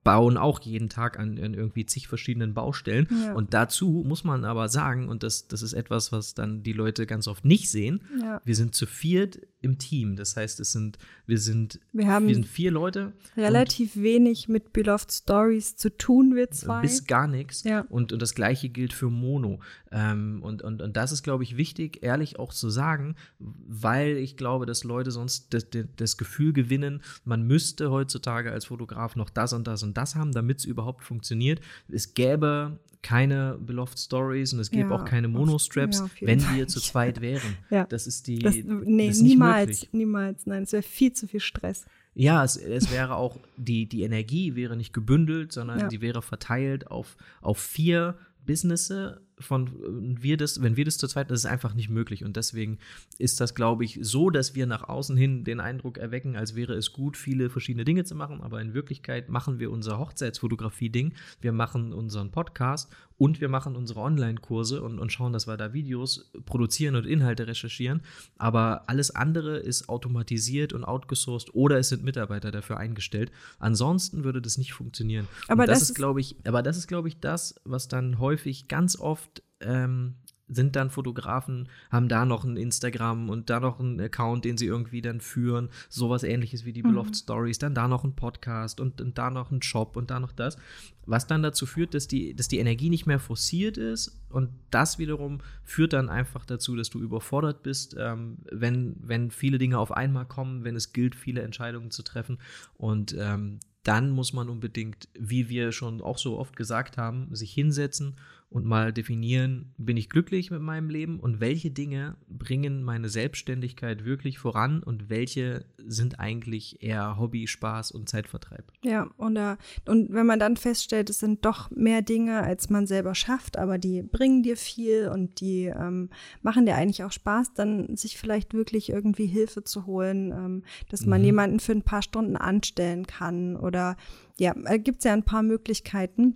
[0.03, 3.07] bauen auch jeden Tag an, an irgendwie zig verschiedenen Baustellen.
[3.23, 3.33] Ja.
[3.33, 7.05] Und dazu muss man aber sagen, und das, das ist etwas, was dann die Leute
[7.05, 8.41] ganz oft nicht sehen, Ja.
[8.43, 10.15] wir sind zu viert im Team.
[10.15, 13.13] Das heißt, es sind, wir sind, Wir haben wir sind vier Leute.
[13.37, 16.81] relativ wenig mit Beloved Stories zu tun, wir zwei.
[16.81, 17.63] Bis gar nichts.
[17.63, 17.81] Ja.
[17.89, 19.59] Und, und das gleiche gilt für Mono.
[19.91, 24.35] Ähm, und, und, und das ist, glaube ich, wichtig, ehrlich auch zu sagen, weil ich
[24.35, 29.29] glaube, dass Leute sonst das, das, das Gefühl gewinnen, man müsste heutzutage als Fotograf noch
[29.29, 31.61] das und das und das haben, damit es überhaupt funktioniert.
[31.87, 36.55] Es gäbe keine Beloved Stories und es gäbe Ja, auch keine Monostraps, ja, wenn Fall
[36.57, 37.57] wir zu zweit wären.
[37.69, 37.85] Ja.
[37.85, 38.39] Das ist die.
[38.39, 39.89] das, nee, das ist niemals, möglich.
[39.93, 40.45] niemals.
[40.45, 41.85] Nein, es wäre viel zu viel Stress.
[42.13, 45.87] Ja, es, es wäre auch, die, die Energie wäre nicht gebündelt, sondern Ja.
[45.87, 51.07] die wäre verteilt auf, auf vier Businesse von und wir das, wenn wir das zu
[51.07, 52.23] zweit, das ist einfach nicht möglich.
[52.23, 52.79] Und deswegen
[53.17, 56.73] ist das, glaube ich, so, dass wir nach außen hin den Eindruck erwecken, als wäre
[56.73, 58.41] es gut, viele verschiedene Dinge zu machen.
[58.41, 63.99] Aber in Wirklichkeit machen wir unser Hochzeitsfotografie-Ding, wir machen unseren Podcast und wir machen unsere
[63.99, 68.01] Online-Kurse und, und schauen, dass wir da Videos produzieren und Inhalte recherchieren.
[68.39, 73.31] Aber alles andere ist automatisiert und outgesourced oder es sind Mitarbeiter dafür eingestellt.
[73.59, 75.27] Ansonsten würde das nicht funktionieren.
[75.47, 78.17] Aber und das, das ist, glaube ich, aber das ist, glaube ich, das, was dann
[78.17, 80.15] häufig ganz oft ähm,
[80.51, 84.65] sind dann Fotografen, haben da noch ein Instagram und da noch einen Account, den sie
[84.65, 89.01] irgendwie dann führen, sowas ähnliches wie die Beloved Stories, dann da noch ein Podcast und,
[89.01, 90.57] und da noch ein Shop und da noch das,
[91.05, 94.19] was dann dazu führt, dass die, dass die Energie nicht mehr forciert ist.
[94.29, 99.57] Und das wiederum führt dann einfach dazu, dass du überfordert bist, ähm, wenn, wenn viele
[99.57, 102.37] Dinge auf einmal kommen, wenn es gilt, viele Entscheidungen zu treffen.
[102.77, 107.51] Und ähm, dann muss man unbedingt, wie wir schon auch so oft gesagt haben, sich
[107.51, 108.15] hinsetzen
[108.51, 114.03] und mal definieren, bin ich glücklich mit meinem Leben und welche Dinge bringen meine Selbstständigkeit
[114.03, 118.71] wirklich voran und welche sind eigentlich eher Hobby, Spaß und Zeitvertreib.
[118.83, 119.55] Ja, und, äh,
[119.87, 123.77] und wenn man dann feststellt, es sind doch mehr Dinge, als man selber schafft, aber
[123.77, 126.09] die bringen dir viel und die ähm,
[126.41, 131.05] machen dir eigentlich auch Spaß, dann sich vielleicht wirklich irgendwie Hilfe zu holen, ähm, dass
[131.05, 131.25] man Mhm.
[131.25, 133.95] jemanden für ein paar Stunden anstellen kann oder
[134.37, 136.35] ja, gibt es ja ein paar Möglichkeiten.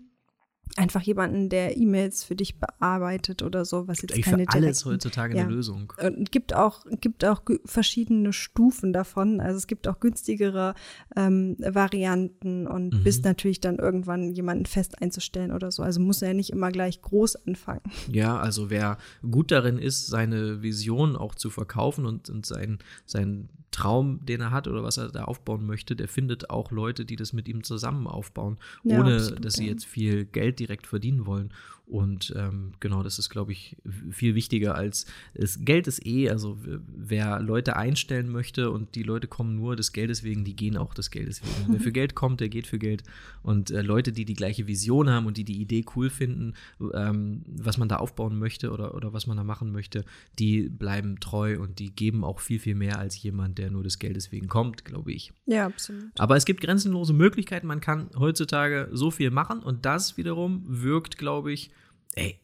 [0.78, 4.80] Einfach jemanden, der E-Mails für dich bearbeitet oder so, was jetzt Eigentlich keine für alles
[4.80, 5.44] direkten- heutzutage ja.
[5.46, 5.94] eine Lösung.
[6.04, 9.40] und gibt auch, gibt auch verschiedene Stufen davon.
[9.40, 10.74] Also es gibt auch günstigere
[11.16, 13.04] ähm, Varianten und Mhm.
[13.04, 15.82] bis natürlich dann irgendwann jemanden fest einzustellen oder so.
[15.84, 17.82] Also muss er ja nicht immer gleich groß anfangen.
[18.12, 18.98] Ja, also wer
[19.30, 24.52] gut darin ist, seine Vision auch zu verkaufen und, und sein, seinen Traum, den er
[24.52, 27.64] hat oder was er da aufbauen möchte, der findet auch Leute, die das mit ihm
[27.64, 29.72] zusammen aufbauen, Ja, ohne absolut, dass sie ja.
[29.72, 31.52] jetzt viel Geld direkt verdienen wollen.
[31.88, 33.78] Und ähm, genau, das ist, glaube ich,
[34.12, 39.28] viel wichtiger als das Geld ist eh, also wer Leute einstellen möchte und die Leute
[39.28, 41.74] kommen nur des Geldes wegen, die gehen auch des Geldes wegen.
[41.74, 43.04] Wer für Geld kommt, der geht für Geld.
[43.44, 46.54] Und äh, Leute, die die gleiche Vision haben und die die Idee cool finden,
[46.94, 50.06] ähm, was man da aufbauen möchte oder, oder was man da machen möchte,
[50.40, 54.00] die bleiben treu und die geben auch viel, viel mehr als jemand, der nur des
[54.00, 55.34] Geldes wegen kommt, glaube ich.
[55.46, 56.06] Ja, absolut.
[56.18, 57.68] Aber es gibt grenzenlose Möglichkeiten.
[57.68, 61.70] Man kann heutzutage so viel machen und das wiederum wirkt, glaube ich,
[62.16, 62.40] ey,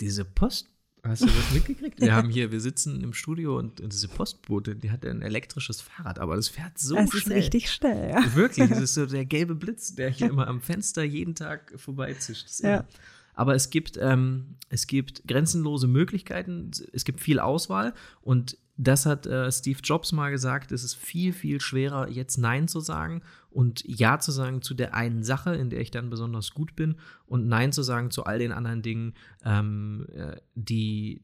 [0.00, 0.70] diese Post.
[1.02, 2.00] Hast du das mitgekriegt?
[2.00, 5.82] Wir haben hier, wir sitzen im Studio und, und diese Postbote, die hat ein elektrisches
[5.82, 7.38] Fahrrad, aber das fährt so es ist schnell.
[7.40, 8.34] richtig schnell, ja.
[8.34, 12.44] Wirklich, es ist so der gelbe Blitz, der hier immer am Fenster jeden Tag vorbeizischt.
[12.44, 12.86] Das ist Ja.
[13.34, 19.26] Aber es gibt, ähm, es gibt grenzenlose Möglichkeiten, es gibt viel Auswahl und das hat
[19.26, 23.84] äh, Steve Jobs mal gesagt, es ist viel, viel schwerer, jetzt Nein zu sagen und
[23.86, 27.46] Ja zu sagen zu der einen Sache, in der ich dann besonders gut bin und
[27.46, 31.22] Nein zu sagen zu all den anderen Dingen, ähm, äh, die,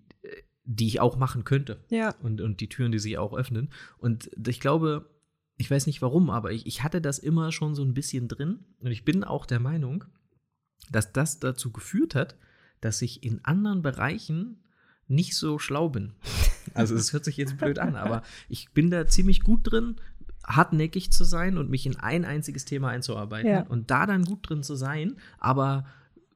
[0.65, 3.71] die ich auch machen könnte Ja, und, und die Türen, die sich auch öffnen.
[3.99, 5.11] Und ich glaube,
[5.57, 8.61] ich weiß nicht warum, aber ich, ich hatte das immer schon so ein bisschen drin.
[8.79, 10.05] Und ich bin auch der Meinung,
[10.91, 12.37] dass das dazu geführt hat,
[12.81, 14.63] dass ich in anderen Bereichen
[15.09, 16.15] nicht so schlau bin.
[16.75, 19.97] Also es hört sich jetzt blöd an, aber ich bin da ziemlich gut drin,
[20.47, 23.63] hartnäckig zu sein und mich in ein einziges Thema einzuarbeiten Ja.
[23.67, 25.87] und da dann gut drin zu sein, aber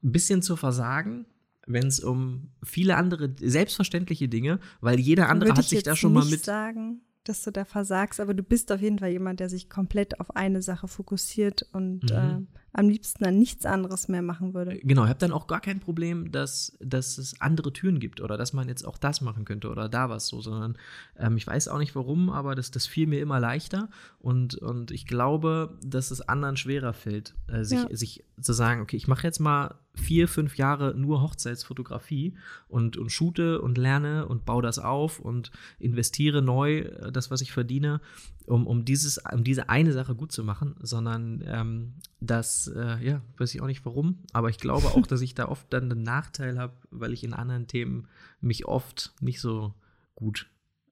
[0.03, 1.25] ein bisschen zu versagen,
[1.67, 5.95] wenn es um viele andere selbstverständliche Dinge, weil jeder andere Würde hat ich sich da
[5.95, 9.09] schon mal nicht mit sagen, dass du da versagst, aber du bist auf jeden Fall
[9.09, 12.09] jemand, der sich komplett auf eine Sache fokussiert und Mhm.
[12.11, 12.41] äh,
[12.77, 14.77] am liebsten dann nichts anderes mehr machen würde.
[14.83, 18.35] Genau, ich habe dann auch gar kein Problem, dass, dass es andere Türen gibt oder
[18.35, 20.77] dass man jetzt auch das machen könnte oder da was so, sondern
[21.17, 24.91] ähm, ich weiß auch nicht warum, aber das, das fiel mir immer leichter und, und
[24.91, 27.87] ich glaube, dass es anderen schwerer fällt, äh, sich, Ja.
[27.95, 32.35] sich zu sagen, okay, ich mache jetzt mal vier, fünf Jahre nur Hochzeitsfotografie
[32.67, 37.39] und, und shoote und lerne und baue das auf und investiere neu äh, das, was
[37.39, 38.01] ich verdiene,
[38.47, 43.21] um, um, dieses, um diese eine Sache gut zu machen, sondern ähm, das, äh, ja,
[43.37, 46.03] weiß ich auch nicht warum, aber ich glaube auch, dass ich da oft dann einen
[46.03, 48.07] Nachteil habe, weil ich in anderen Themen
[48.41, 49.73] mich oft nicht so
[50.15, 50.47] gut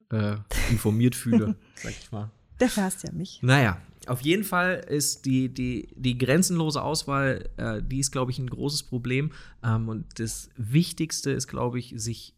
[0.10, 0.38] äh,
[0.70, 2.30] informiert fühle, sag ich mal.
[2.60, 3.40] Dafür hast du ja mich.
[3.42, 8.40] Naja, auf jeden Fall ist die, die, die grenzenlose Auswahl, äh, die ist, glaube ich,
[8.40, 9.32] ein großes Problem.
[9.64, 12.36] Ähm, und das Wichtigste ist, glaube ich, sich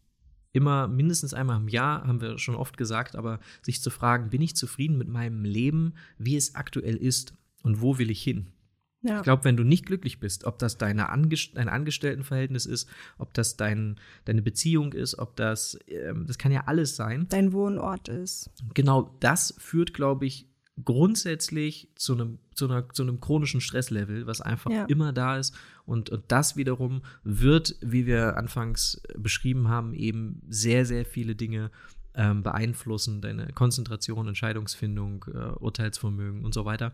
[0.56, 4.40] immer mindestens einmal im Jahr, haben wir schon oft gesagt, aber sich zu fragen, bin
[4.42, 8.48] ich zufrieden mit meinem Leben, wie es aktuell ist und wo will ich hin?
[9.02, 9.18] Ja.
[9.18, 12.88] Ich glaube, wenn du nicht glücklich bist, ob das deine Angest dein Angestelltenverhältnis ist,
[13.18, 17.26] ob das dein, deine Beziehung ist, ob das, ähm, das kann ja alles sein.
[17.28, 18.50] Dein Wohnort ist.
[18.74, 20.48] Genau das führt, glaube ich,
[20.84, 24.84] grundsätzlich zu einem, zu, einer, zu einem chronischen Stresslevel, was einfach Ja.
[24.86, 25.54] immer da ist.
[25.84, 31.70] Und, und das wiederum wird, wie wir anfangs beschrieben haben, eben sehr, sehr viele Dinge
[32.16, 36.92] ähm, beeinflussen, deine Konzentration, Entscheidungsfindung, äh, Urteilsvermögen und so weiter.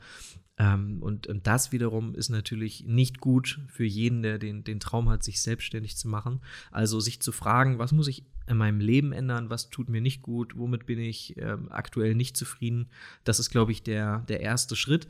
[0.59, 5.09] Ähm, und, und das wiederum ist natürlich nicht gut für jeden, der den, den Traum
[5.09, 6.41] hat, sich selbstständig zu machen.
[6.71, 10.23] Also sich zu fragen, was muss ich in meinem Leben ändern, was tut mir nicht
[10.23, 12.91] gut, womit bin ich ähm, aktuell nicht zufrieden.
[13.25, 15.07] Das ist, glaube ich, der, der erste Schritt.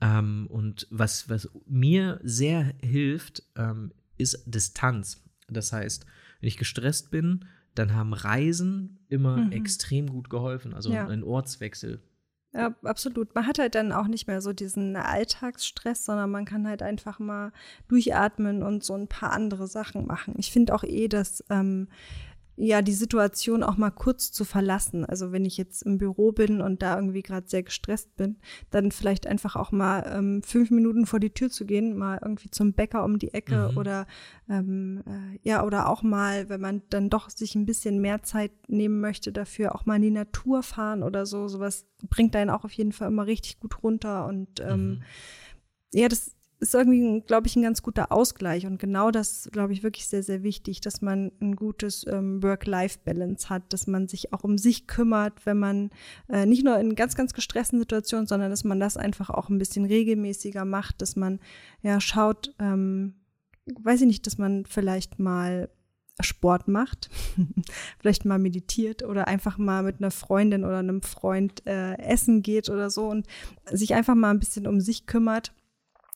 [0.00, 5.22] Ähm, und was, was mir sehr hilft, ähm, ist Distanz.
[5.48, 6.06] Das heißt,
[6.40, 9.52] wenn ich gestresst bin, dann haben Reisen immer Mhm.
[9.52, 10.74] extrem gut geholfen.
[10.74, 11.06] Also Ja.
[11.06, 12.02] ein Ortswechsel.
[12.52, 13.34] Ja, absolut.
[13.34, 17.18] Man hat halt dann auch nicht mehr so diesen Alltagsstress, sondern man kann halt einfach
[17.18, 17.52] mal
[17.88, 20.34] durchatmen und so ein paar andere Sachen machen.
[20.38, 21.88] Ich finde auch eh, dass ähm,
[22.56, 25.04] ja die Situation auch mal kurz zu verlassen.
[25.04, 28.36] Also wenn ich jetzt im Büro bin und da irgendwie gerade sehr gestresst bin,
[28.70, 32.50] dann vielleicht einfach auch mal ähm, fünf Minuten vor die Tür zu gehen, mal irgendwie
[32.50, 33.78] zum Bäcker um die Ecke Mhm.
[33.78, 34.06] oder
[34.48, 38.52] ähm, äh, ja oder auch mal, wenn man dann doch sich ein bisschen mehr Zeit
[38.68, 41.48] nehmen möchte dafür, auch mal in die Natur fahren oder so.
[41.48, 45.02] Sowas bringt einen auch auf jeden Fall immer richtig gut runter und ähm, Mhm.
[45.92, 48.66] ja, das ist irgendwie, glaube ich, ein ganz guter Ausgleich.
[48.66, 53.50] Und genau das, glaube ich, wirklich sehr, sehr wichtig, dass man ein gutes ähm, Work-Life-Balance
[53.50, 55.90] hat, dass man sich auch um sich kümmert, wenn man
[56.28, 59.58] äh, nicht nur in ganz, ganz gestressten Situationen, sondern dass man das einfach auch ein
[59.58, 61.38] bisschen regelmäßiger macht, dass man
[61.82, 63.14] ja schaut, ähm,
[63.66, 65.68] weiß ich nicht, dass man vielleicht mal
[66.20, 67.10] Sport macht,
[67.98, 72.70] vielleicht mal meditiert oder einfach mal mit einer Freundin oder einem Freund äh, essen geht
[72.70, 73.26] oder so und
[73.70, 75.52] sich einfach mal ein bisschen um sich kümmert,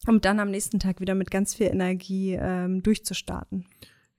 [0.07, 3.67] um dann am nächsten Tag wieder mit ganz viel Energie ähm, durchzustarten.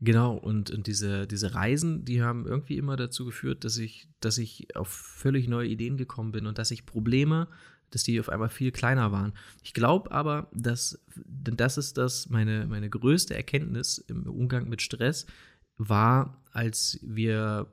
[0.01, 4.37] Genau, und, und diese, diese Reisen, die haben irgendwie immer dazu geführt, dass ich, dass
[4.37, 7.49] ich auf völlig neue Ideen gekommen bin und dass ich Probleme,
[7.91, 9.33] dass die auf einmal viel kleiner waren.
[9.61, 14.81] Ich glaube aber, dass, denn das ist das, meine, meine größte Erkenntnis im Umgang mit
[14.81, 15.25] Stress
[15.77, 17.67] war, als wir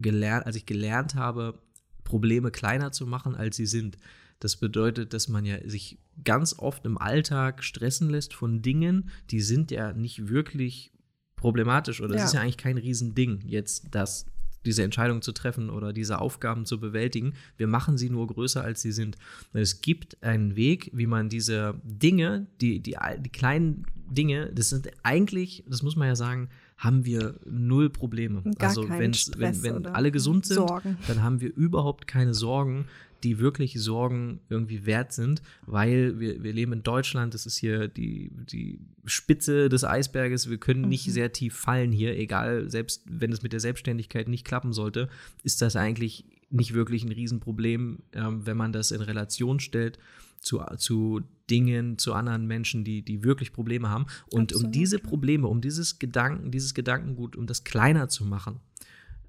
[0.00, 1.62] gelernt, als ich gelernt habe,
[2.04, 3.96] Probleme kleiner zu machen, als sie sind.
[4.40, 9.40] Das bedeutet, dass man ja sich ganz oft im Alltag stressen lässt von Dingen, die
[9.40, 10.92] sind ja nicht wirklich
[11.36, 12.24] problematisch oder es Ja.
[12.26, 14.26] ist ja eigentlich kein Riesending, jetzt das,
[14.66, 17.32] diese Entscheidung zu treffen oder diese Aufgaben zu bewältigen.
[17.56, 19.16] Wir machen sie nur größer, als sie sind.
[19.54, 24.90] Es gibt einen Weg, wie man diese Dinge, die, die, die kleinen Dinge, das sind
[25.02, 28.42] eigentlich, das muss man ja sagen, haben wir null Probleme.
[28.58, 30.98] Gar also Stress wenn, wenn oder alle gesund sind, Sorgen.
[31.06, 32.86] dann haben wir überhaupt keine Sorgen,
[33.22, 37.88] die wirklich Sorgen irgendwie wert sind, weil wir, wir leben in Deutschland, das ist hier
[37.88, 41.12] die, die Spitze des Eisberges, wir können nicht Mhm.
[41.12, 45.08] sehr tief fallen hier, egal, selbst wenn es mit der Selbstständigkeit nicht klappen sollte,
[45.42, 49.98] ist das eigentlich nicht wirklich ein Riesenproblem, ähm, wenn man das in Relation stellt
[50.40, 54.06] zu, zu Dingen, zu anderen Menschen, die, die wirklich Probleme haben.
[54.32, 55.02] Und um Absolut, diese ja.
[55.02, 58.60] Probleme, um dieses Gedanken, dieses Gedankengut, um das kleiner zu machen,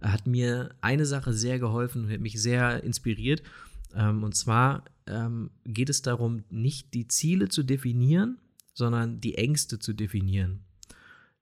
[0.02, 3.44] hat mir eine Sache sehr geholfen und hat mich sehr inspiriert.
[3.96, 8.38] Ähm, und zwar ähm, geht es darum, nicht die Ziele zu definieren,
[8.74, 10.64] sondern die Ängste zu definieren.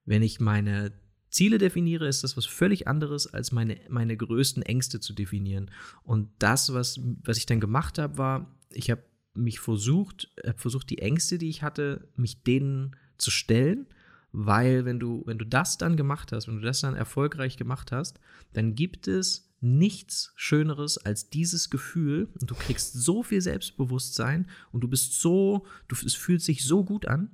[0.06, 0.92] Wenn ich meine
[1.30, 5.70] Ziele definiere, ist das was völlig anderes, als meine, meine größten Ängste zu definieren.
[6.04, 9.04] Und das, was, was ich dann gemacht habe, war, ich habe
[9.36, 13.86] mich versucht, hab versucht, die Ängste, die ich hatte, mich denen zu stellen,
[14.32, 17.92] weil wenn du, wenn du das dann gemacht hast, wenn du das dann erfolgreich gemacht
[17.92, 18.20] hast,
[18.54, 24.82] dann gibt es nichts Schöneres als dieses Gefühl und du kriegst so viel Selbstbewusstsein und
[24.82, 27.32] du bist so, du, es fühlt sich so gut an,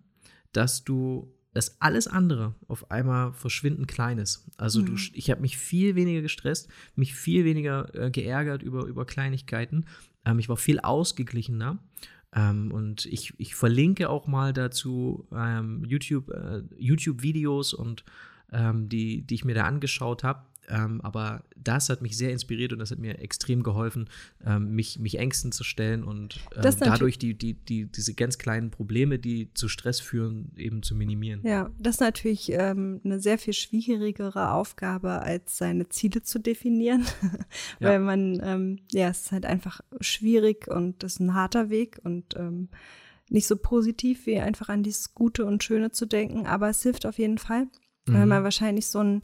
[0.52, 4.46] dass du dass alles andere auf einmal verschwinden klein ist.
[4.58, 4.88] Also mhm.
[4.88, 9.86] du, ich habe mich viel weniger gestresst, mich viel weniger äh, geärgert über, über Kleinigkeiten.
[10.26, 11.80] Ähm, ich war viel ausgeglichener.
[12.34, 18.04] Ähm, und ich, ich verlinke auch mal dazu ähm, YouTube, äh, YouTube-Videos und
[18.52, 20.46] ähm, die, die ich mir da angeschaut habe.
[20.70, 24.10] Ähm, aber das hat mich sehr inspiriert und das hat mir extrem geholfen,
[24.46, 28.72] ähm, mich, mich Ängsten zu stellen und ähm, dadurch die, die, die, diese ganz kleinen
[28.72, 31.42] Probleme, die zu Stress führen, eben zu minimieren.
[31.44, 37.06] Ja, das ist natürlich ähm, eine sehr viel schwierigere Aufgabe, als seine Ziele zu definieren.
[37.80, 38.00] Weil ja.
[38.00, 42.36] man, ähm, ja, es ist halt einfach schwierig und das ist ein harter Weg und
[42.36, 42.70] ähm,
[43.30, 47.06] nicht so positiv, wie einfach an dieses Gute und Schöne zu denken, aber es hilft
[47.06, 47.68] auf jeden Fall
[48.08, 48.30] weil mhm.
[48.30, 49.22] man wahrscheinlich so ein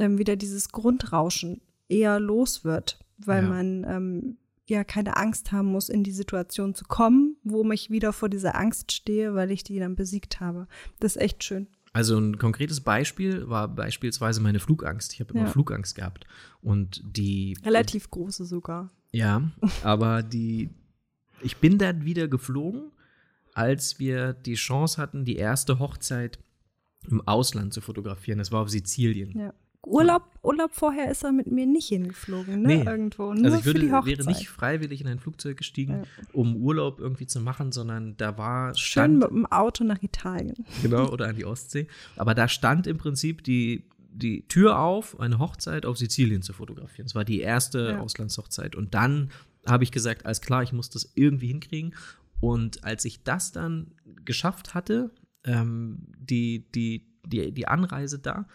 [0.00, 3.48] ähm, wieder dieses Grundrauschen eher los wird, weil ja.
[3.48, 4.36] man ähm,
[4.66, 8.56] ja keine Angst haben muss, in die Situation zu kommen, wo ich wieder vor dieser
[8.56, 10.66] Angst stehe, weil ich die dann besiegt habe.
[10.98, 11.66] Das ist echt schön.
[11.92, 15.12] Also ein konkretes Beispiel war beispielsweise meine Flugangst.
[15.12, 15.50] Ich habe immer ja.
[15.50, 16.24] Flugangst gehabt
[16.62, 18.90] und die relativ große sogar.
[19.10, 19.50] Ja,
[19.82, 20.70] aber die
[21.42, 22.92] ich bin dann wieder geflogen,
[23.54, 26.38] als wir die Chance hatten, die erste Hochzeit
[27.08, 28.38] im Ausland zu fotografieren.
[28.38, 29.36] Das war auf Sizilien.
[29.36, 29.54] Ja.
[29.86, 32.68] Urlaub, Urlaub vorher ist er mit mir nicht hingeflogen, ne?
[32.68, 32.82] Nee.
[32.84, 33.32] Irgendwo.
[33.32, 36.24] Nur also ich würde, wäre nicht freiwillig in ein Flugzeug gestiegen, ja.
[36.32, 40.66] um Urlaub irgendwie zu machen, sondern da war stand, Schön mit dem Auto nach Italien.
[40.82, 41.86] Genau, oder an die Ostsee.
[42.16, 47.06] Aber da stand im Prinzip die, die Tür auf, eine Hochzeit auf Sizilien zu fotografieren.
[47.06, 48.00] Das war die erste ja.
[48.00, 48.76] Auslandshochzeit.
[48.76, 49.30] Und dann
[49.66, 51.94] habe ich gesagt, alles klar, ich muss das irgendwie hinkriegen.
[52.40, 53.92] Und als ich das dann
[54.24, 55.10] geschafft hatte,
[55.44, 58.46] ähm, die, die, die, die Anreise da,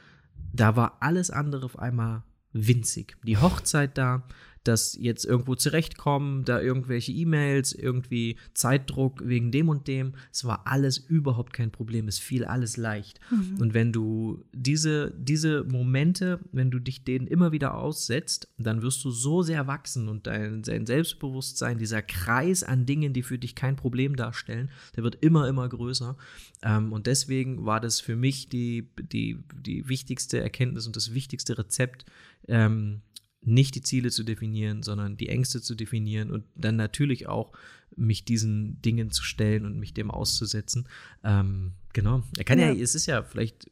[0.56, 3.18] da war alles andere auf einmal winzig.
[3.24, 4.24] Die Hochzeit da,
[4.68, 10.14] das jetzt irgendwo zurechtkommen, da irgendwelche E-Mails, irgendwie Zeitdruck wegen dem und dem.
[10.32, 12.08] Es war alles überhaupt kein Problem.
[12.08, 13.20] Es fiel alles leicht.
[13.30, 13.62] Mhm.
[13.62, 19.04] Und wenn du diese, diese Momente, wenn du dich denen immer wieder aussetzt, dann wirst
[19.06, 23.56] du so sehr wachsen und dein, dein Selbstbewusstsein, dieser Kreis an Dingen, die für dich
[23.56, 26.18] kein Problem darstellen, der wird immer, immer größer.
[26.64, 31.58] Ähm, und deswegen war das für mich die, die, die wichtigste Erkenntnis und das wichtigste
[31.58, 32.06] Rezept,
[32.48, 33.02] ähm,
[33.46, 37.52] nicht die Ziele zu definieren, sondern die Ängste zu definieren und dann natürlich auch
[37.96, 40.88] mich diesen Dingen zu stellen und mich dem auszusetzen.
[41.24, 42.24] Ähm, genau.
[42.38, 42.72] Er kann ja.
[42.72, 43.70] ja, es ist ja vielleicht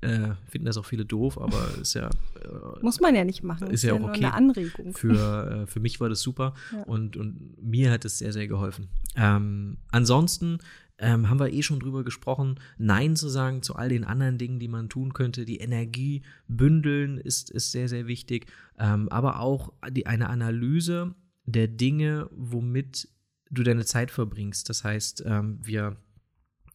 [0.00, 3.68] äh, finden das auch viele doof, aber ist ja äh, muss man ja nicht machen.
[3.68, 4.24] Ist, ist ja, auch okay.
[4.24, 4.94] Eine Anregung.
[4.94, 6.82] Für, äh, für mich war das super ja.
[6.84, 8.88] und, und mir hat es sehr sehr geholfen.
[9.16, 10.58] Ähm, ansonsten
[11.00, 14.58] ähm, haben wir eh schon drüber gesprochen, Nein zu sagen zu all den anderen Dingen,
[14.58, 15.46] die man tun könnte.
[15.46, 18.46] Die Energie bündeln ist, ist sehr, sehr wichtig.
[18.78, 21.14] Ähm, aber auch die, eine Analyse
[21.46, 23.08] der Dinge, womit
[23.50, 24.68] du deine Zeit verbringst.
[24.68, 25.96] Das heißt, ähm, wir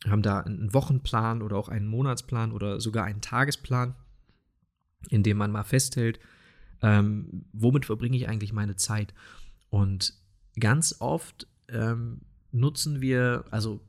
[0.07, 3.95] haben da einen Wochenplan oder auch einen Monatsplan oder sogar einen Tagesplan,
[5.09, 6.19] in dem man mal festhält,
[6.81, 9.13] ähm, womit verbringe ich eigentlich meine Zeit.
[9.69, 10.13] Und
[10.59, 13.81] ganz oft ähm, nutzen wir, also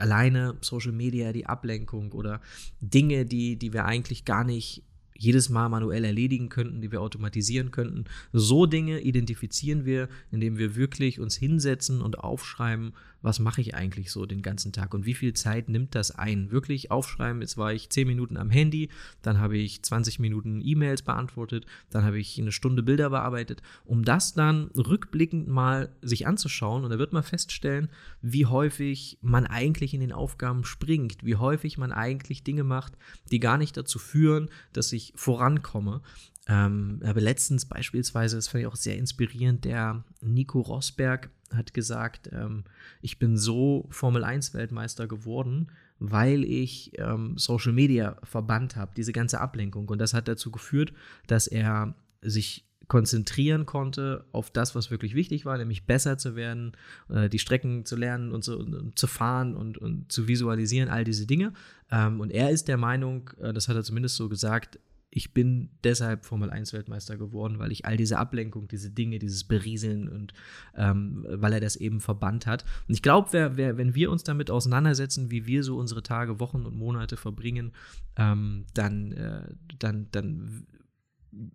[0.00, 2.40] alleine Social Media, die Ablenkung oder
[2.80, 4.82] Dinge, die, die wir eigentlich gar nicht
[5.18, 8.04] jedes Mal manuell erledigen könnten, die wir automatisieren könnten.
[8.32, 14.12] So Dinge identifizieren wir, indem wir wirklich uns hinsetzen und aufschreiben, was mache ich eigentlich
[14.12, 16.50] so den ganzen Tag und wie viel Zeit nimmt das ein?
[16.52, 18.90] Wirklich aufschreiben, jetzt war ich 10 Minuten am Handy,
[19.22, 24.04] dann habe ich 20 Minuten E-Mails beantwortet, dann habe ich eine Stunde Bilder bearbeitet, um
[24.04, 27.88] das dann rückblickend mal sich anzuschauen und da wird man feststellen,
[28.22, 32.92] wie häufig man eigentlich in den Aufgaben springt, wie häufig man eigentlich Dinge macht,
[33.32, 36.02] die gar nicht dazu führen, dass vorankomme.
[36.46, 42.30] Ähm, aber letztens beispielsweise, das fand ich auch sehr inspirierend, der Nico Rosberg hat gesagt,
[42.32, 42.64] ähm,
[43.00, 45.68] ich bin so Formel 1 Weltmeister geworden,
[45.98, 49.88] weil ich ähm, Social Media verbannt habe, diese ganze Ablenkung.
[49.88, 50.92] Und das hat dazu geführt,
[51.26, 56.72] dass er sich konzentrieren konnte auf das, was wirklich wichtig war, nämlich besser zu werden,
[57.10, 61.04] äh, die Strecken zu lernen und, so, und zu fahren und, und, zu visualisieren, all
[61.04, 61.52] diese Dinge.
[61.90, 64.78] Ähm, und er ist der Meinung, äh, das hat er zumindest so gesagt,
[65.10, 69.44] ich bin deshalb Formel 1 Weltmeister geworden, weil ich all diese Ablenkung, diese Dinge, dieses
[69.44, 70.34] Berieseln und
[70.76, 72.64] ähm, weil er das eben verbannt hat.
[72.86, 76.76] Und ich glaube, wenn wir uns damit auseinandersetzen, wie wir so unsere Tage, Wochen und
[76.76, 77.72] Monate verbringen,
[78.16, 80.66] ähm, dann, äh, dann, dann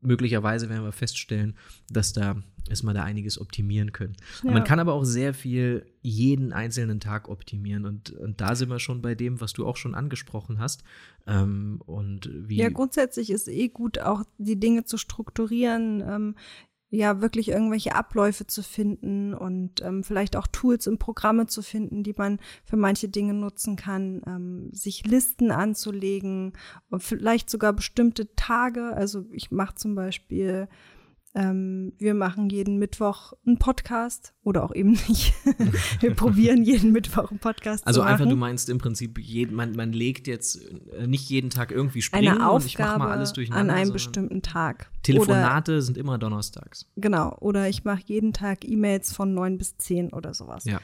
[0.02, 1.56] möglicherweise werden wir feststellen,
[1.90, 2.36] dass da
[2.70, 4.16] erstmal da einiges optimieren können.
[4.44, 4.52] Ja.
[4.52, 8.80] Man kann aber auch sehr viel jeden einzelnen Tag optimieren und, und da sind wir
[8.80, 10.84] schon bei dem, was du auch schon angesprochen hast.
[11.28, 16.36] Ähm, und wie Ja, grundsätzlich ist eh gut, auch die Dinge zu strukturieren, ähm,
[16.96, 22.04] ja, wirklich irgendwelche Abläufe zu finden und ähm, vielleicht auch Tools und Programme zu finden,
[22.04, 26.54] die man für manche Dinge nutzen kann, ähm, sich Listen anzulegen
[26.92, 28.94] und vielleicht sogar bestimmte Tage.
[28.94, 30.68] Also ich mache zum Beispiel
[31.36, 35.34] ähm, wir machen jeden Mittwoch einen Podcast oder auch eben nicht.
[36.00, 38.14] wir probieren jeden Mittwoch einen Podcast Also zu machen.
[38.14, 40.60] einfach, du meinst im Prinzip, jeden, man, man legt jetzt
[40.92, 43.74] äh, nicht jeden Tag irgendwie springen eine und ich mache Aufgabe mal alles an durcheinander.
[43.74, 44.90] einem sondern bestimmten Tag.
[44.92, 46.88] Oder, Telefonate sind immer donnerstags.
[46.96, 47.36] genau.
[47.40, 50.66] Oder ich mache jeden Tag E-Mails von neun bis zehn oder sowas.
[50.66, 50.80] Ja.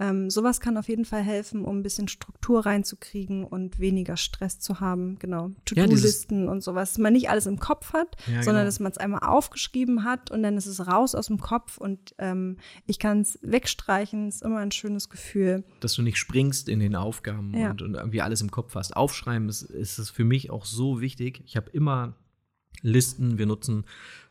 [0.00, 4.58] Ähm, sowas kann auf jeden Fall helfen, um ein bisschen Struktur reinzukriegen und weniger Stress
[4.58, 5.18] zu haben.
[5.20, 5.48] Genau.
[5.70, 6.90] Ja, To-Do-Listen und sowas.
[6.90, 8.64] Dass man nicht alles im Kopf hat, Ja, sondern genau.
[8.64, 12.14] dass man es einmal aufgeschrieben hat und dann ist es raus aus dem Kopf und
[12.18, 14.26] ähm, ich kann es wegstreichen.
[14.28, 15.62] Ist immer ein schönes Gefühl.
[15.78, 17.70] dass du nicht springst in den Aufgaben Ja.
[17.70, 18.96] und, und irgendwie alles im Kopf hast.
[18.96, 21.42] Aufschreiben ist, ist es für mich auch so wichtig.
[21.46, 22.14] Ich habe immer
[22.82, 23.84] Listen, wir nutzen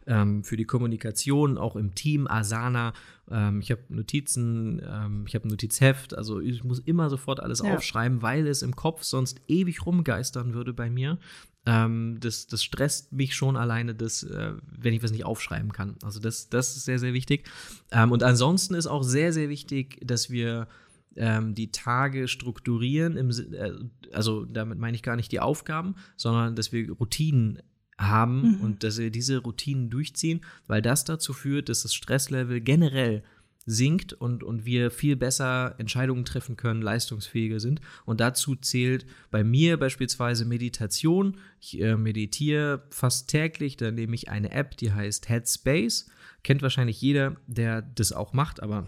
[0.08, 2.94] ähm, für die Kommunikation auch im Team Asana.
[3.30, 7.60] Ähm, ich habe Notizen, ähm, ich habe ein Notizheft, also ich muss immer sofort alles
[7.60, 7.74] Ja.
[7.74, 11.18] aufschreiben, weil es im Kopf sonst ewig rumgeistern würde bei mir.
[11.66, 15.96] Ähm, das, das stresst mich schon alleine, das, äh, wenn ich was nicht aufschreiben kann.
[16.04, 17.46] Also das, das ist sehr, sehr wichtig.
[17.92, 20.68] Ähm, und ansonsten ist auch sehr, sehr wichtig, dass wir
[21.16, 23.16] ähm, die Tage strukturieren.
[23.16, 23.72] Im, äh,
[24.12, 27.60] also damit meine ich gar nicht die Aufgaben, sondern dass wir Routinen
[28.08, 28.62] haben Mhm.
[28.62, 33.24] und dass wir diese Routinen durchziehen, weil das dazu führt, dass das Stresslevel generell
[33.66, 37.80] sinkt und, und wir viel besser Entscheidungen treffen können, leistungsfähiger sind.
[38.06, 41.38] Und dazu zählt bei mir beispielsweise Meditation.
[41.62, 46.10] Ich äh, meditiere fast täglich, da nehme ich eine App, die heißt Headspace.
[46.44, 48.86] Kennt wahrscheinlich jeder, der das auch macht, aber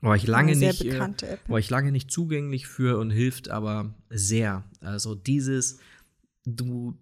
[0.00, 0.98] war ich lange nicht, äh,
[1.46, 4.64] war ich lange nicht zugänglich für und hilft aber sehr.
[4.80, 5.78] Also dieses,
[6.44, 6.98] du,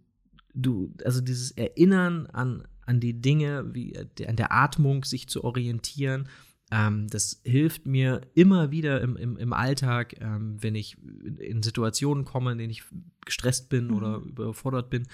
[0.54, 3.96] du, also dieses Erinnern an, an die Dinge, wie
[4.26, 6.28] an der Atmung sich zu orientieren,
[6.70, 10.98] ähm, das hilft mir immer wieder im, im, im Alltag, ähm, wenn ich
[11.38, 12.84] in Situationen komme, in denen ich
[13.24, 13.94] gestresst bin Mhm.
[13.94, 15.08] oder überfordert bin.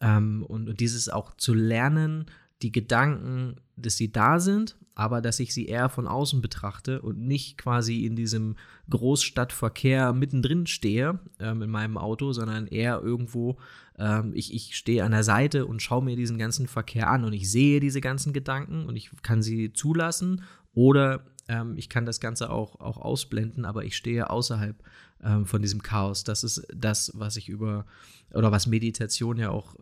[0.00, 2.26] Ähm, und, und dieses auch zu lernen,
[2.62, 7.18] die Gedanken, dass sie da sind, aber dass ich sie eher von außen betrachte und
[7.18, 8.56] nicht quasi in diesem
[8.90, 13.58] Großstadtverkehr mittendrin stehe ähm, in meinem Auto, sondern eher irgendwo,
[13.98, 17.32] ähm, ich, ich stehe an der Seite und schaue mir diesen ganzen Verkehr an und
[17.32, 20.44] ich sehe diese ganzen Gedanken und ich kann sie zulassen
[20.74, 24.76] oder ähm, ich kann das Ganze auch, auch ausblenden, aber ich stehe außerhalb
[25.22, 26.22] ähm, von diesem Chaos.
[26.24, 27.86] Das ist das, was ich über,
[28.32, 29.76] oder was Meditation ja auch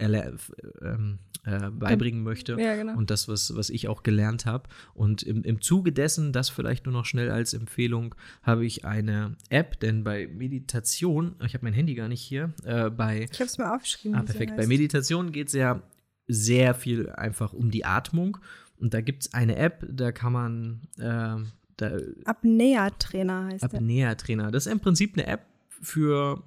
[0.00, 2.56] ähm, äh, beibringen möchte.
[2.60, 2.96] Ja, genau.
[2.96, 4.68] Und das, was, was ich auch gelernt habe.
[4.94, 9.36] Und im, im Zuge dessen, das vielleicht nur noch schnell als Empfehlung, habe ich eine
[9.48, 13.48] App, denn bei Meditation, ich habe mein Handy gar nicht hier, äh, bei Ich habe
[13.48, 14.18] es mir aufgeschrieben.
[14.18, 14.56] Ah, perfekt.
[14.56, 14.66] Bei.
[14.66, 15.82] Meditation geht es ja
[16.28, 18.38] sehr viel einfach um die Atmung.
[18.78, 21.36] Und da gibt es eine App, da kann man äh,
[21.76, 23.64] da, Apnea-Trainer heißt.
[23.64, 24.50] Apnea-Trainer.
[24.50, 26.42] Das ist im Prinzip eine App für,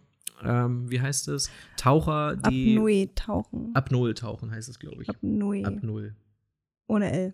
[0.46, 3.72] ähm, wie heißt es, Taucher, die Apnoe-Tauchen.
[3.74, 5.10] Apnoe-tauchen heißt es, glaube ich.
[5.10, 5.66] Apnoe.
[5.66, 6.16] Apnoe.
[6.88, 7.34] ohne L.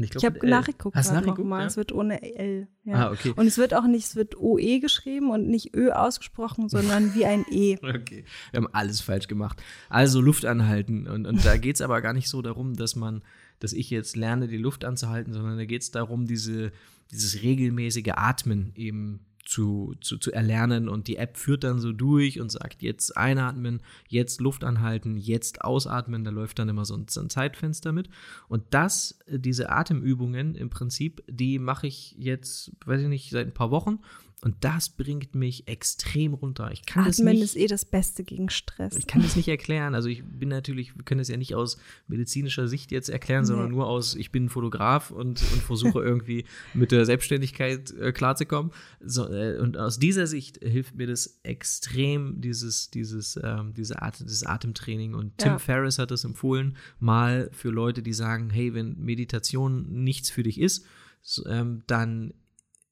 [0.00, 1.38] Ich, Ich habe nachgeguckt Hast nachgeguckt?
[1.40, 1.62] nochmal.
[1.62, 1.66] Ja?
[1.66, 2.68] Es wird ohne L.
[2.84, 3.08] Ja.
[3.08, 3.32] Ah, okay.
[3.34, 7.26] Und es wird auch nicht, es wird OE geschrieben und nicht Ö ausgesprochen, sondern wie
[7.26, 7.76] ein E.
[7.82, 9.60] Okay, wir haben alles falsch gemacht.
[9.88, 11.06] Also Luft anhalten.
[11.08, 13.22] Und, und da geht es aber gar nicht so darum, dass man,
[13.58, 16.70] dass ich jetzt lerne, die Luft anzuhalten, sondern da geht es darum, diese,
[17.10, 20.88] dieses regelmäßige Atmen eben zu, zu, zu erlernen.
[20.88, 25.62] Und die App führt dann so durch und sagt, jetzt einatmen, jetzt Luft anhalten, jetzt
[25.62, 26.22] ausatmen.
[26.22, 28.10] Da läuft dann immer so ein, so ein Zeitfenster mit.
[28.48, 33.46] Und das, äh, diese Atemübungen im Prinzip, die mache ich jetzt, weiß ich nicht, seit
[33.46, 34.00] ein paar Wochen.
[34.40, 36.70] Und das bringt mich extrem runter.
[36.72, 37.42] Ich kann das Atmen nicht.
[37.42, 38.94] ist eh das Beste gegen Stress.
[38.94, 39.96] Ich kann das nicht erklären.
[39.96, 41.76] Also ich bin natürlich, wir können das ja nicht aus
[42.06, 43.74] medizinischer Sicht jetzt erklären, sondern Nee.
[43.74, 48.70] nur aus, ich bin Fotograf und, und versuche irgendwie mit der Selbstständigkeit äh, klarzukommen.
[49.00, 54.20] So, äh, und aus dieser Sicht hilft mir das extrem, dieses, dieses, ähm, diese Art,
[54.20, 55.14] dieses Atemtraining.
[55.14, 55.58] Und Tim Ja.
[55.58, 60.60] Ferriss hat das empfohlen, mal für Leute, die sagen, hey, wenn Meditation nichts für dich
[60.60, 60.84] ist,
[61.22, 62.34] so, ähm, dann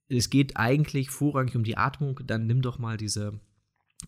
[0.09, 3.41] es geht eigentlich vorrangig um die Atmung, dann nimm doch mal diese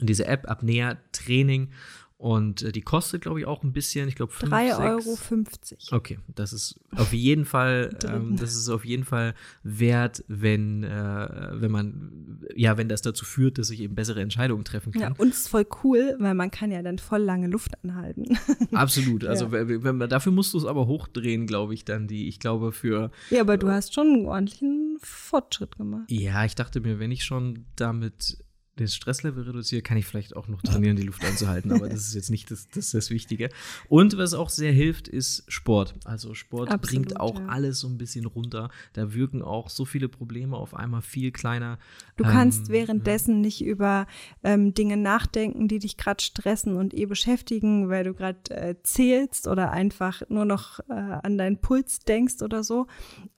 [0.00, 1.72] diese App Apnea Training
[2.18, 5.96] Und äh, die kostet, glaube ich, auch ein bisschen, ich glaube 3,50 Euro.
[5.96, 11.50] Okay, das ist auf jeden Fall, ähm, das ist auf jeden Fall wert, wenn, äh,
[11.52, 15.00] wenn man, ja, wenn das dazu führt, dass ich eben bessere Entscheidungen treffen kann.
[15.00, 18.36] Ja, und es ist voll cool, weil man kann ja dann voll lange Luft anhalten.
[18.72, 19.24] Absolut.
[19.24, 19.52] Also ja.
[19.52, 22.72] wenn, wenn man, dafür musst du es aber hochdrehen, glaube ich, dann die, ich glaube
[22.72, 23.12] für.
[23.30, 26.10] Ja, aber du hast schon einen ordentlichen Fortschritt gemacht.
[26.10, 28.38] Ja, ich dachte mir, wenn ich schon damit
[28.84, 32.14] das Stresslevel reduziere, kann ich vielleicht auch noch trainieren, die Luft anzuhalten, aber das ist
[32.14, 33.48] jetzt nicht das, das, das Wichtige.
[33.88, 35.94] Und was auch sehr hilft, ist Sport.
[36.04, 37.46] Also Sport Absolut, bringt auch ja.
[37.46, 38.70] alles so ein bisschen runter.
[38.92, 41.78] Da wirken auch so viele Probleme auf einmal viel kleiner.
[42.16, 43.40] Du kannst ähm, währenddessen ja.
[43.40, 44.06] nicht über
[44.42, 49.46] ähm, Dinge nachdenken, die dich gerade stressen und eh beschäftigen, weil du gerade äh, zählst
[49.46, 52.86] oder einfach nur noch äh, an deinen Puls denkst oder so.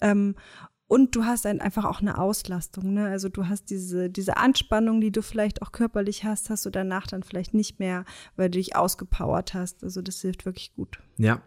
[0.01, 0.35] Ähm,
[0.91, 2.95] und du hast dann einfach auch eine Auslastung.
[2.95, 3.07] Ne?
[3.07, 7.07] Also du hast diese, diese Anspannung, die du vielleicht auch körperlich hast, hast du danach
[7.07, 9.85] dann vielleicht nicht mehr, weil du dich ausgepowert hast.
[9.85, 10.99] Also das hilft wirklich gut.
[11.17, 11.43] Ja.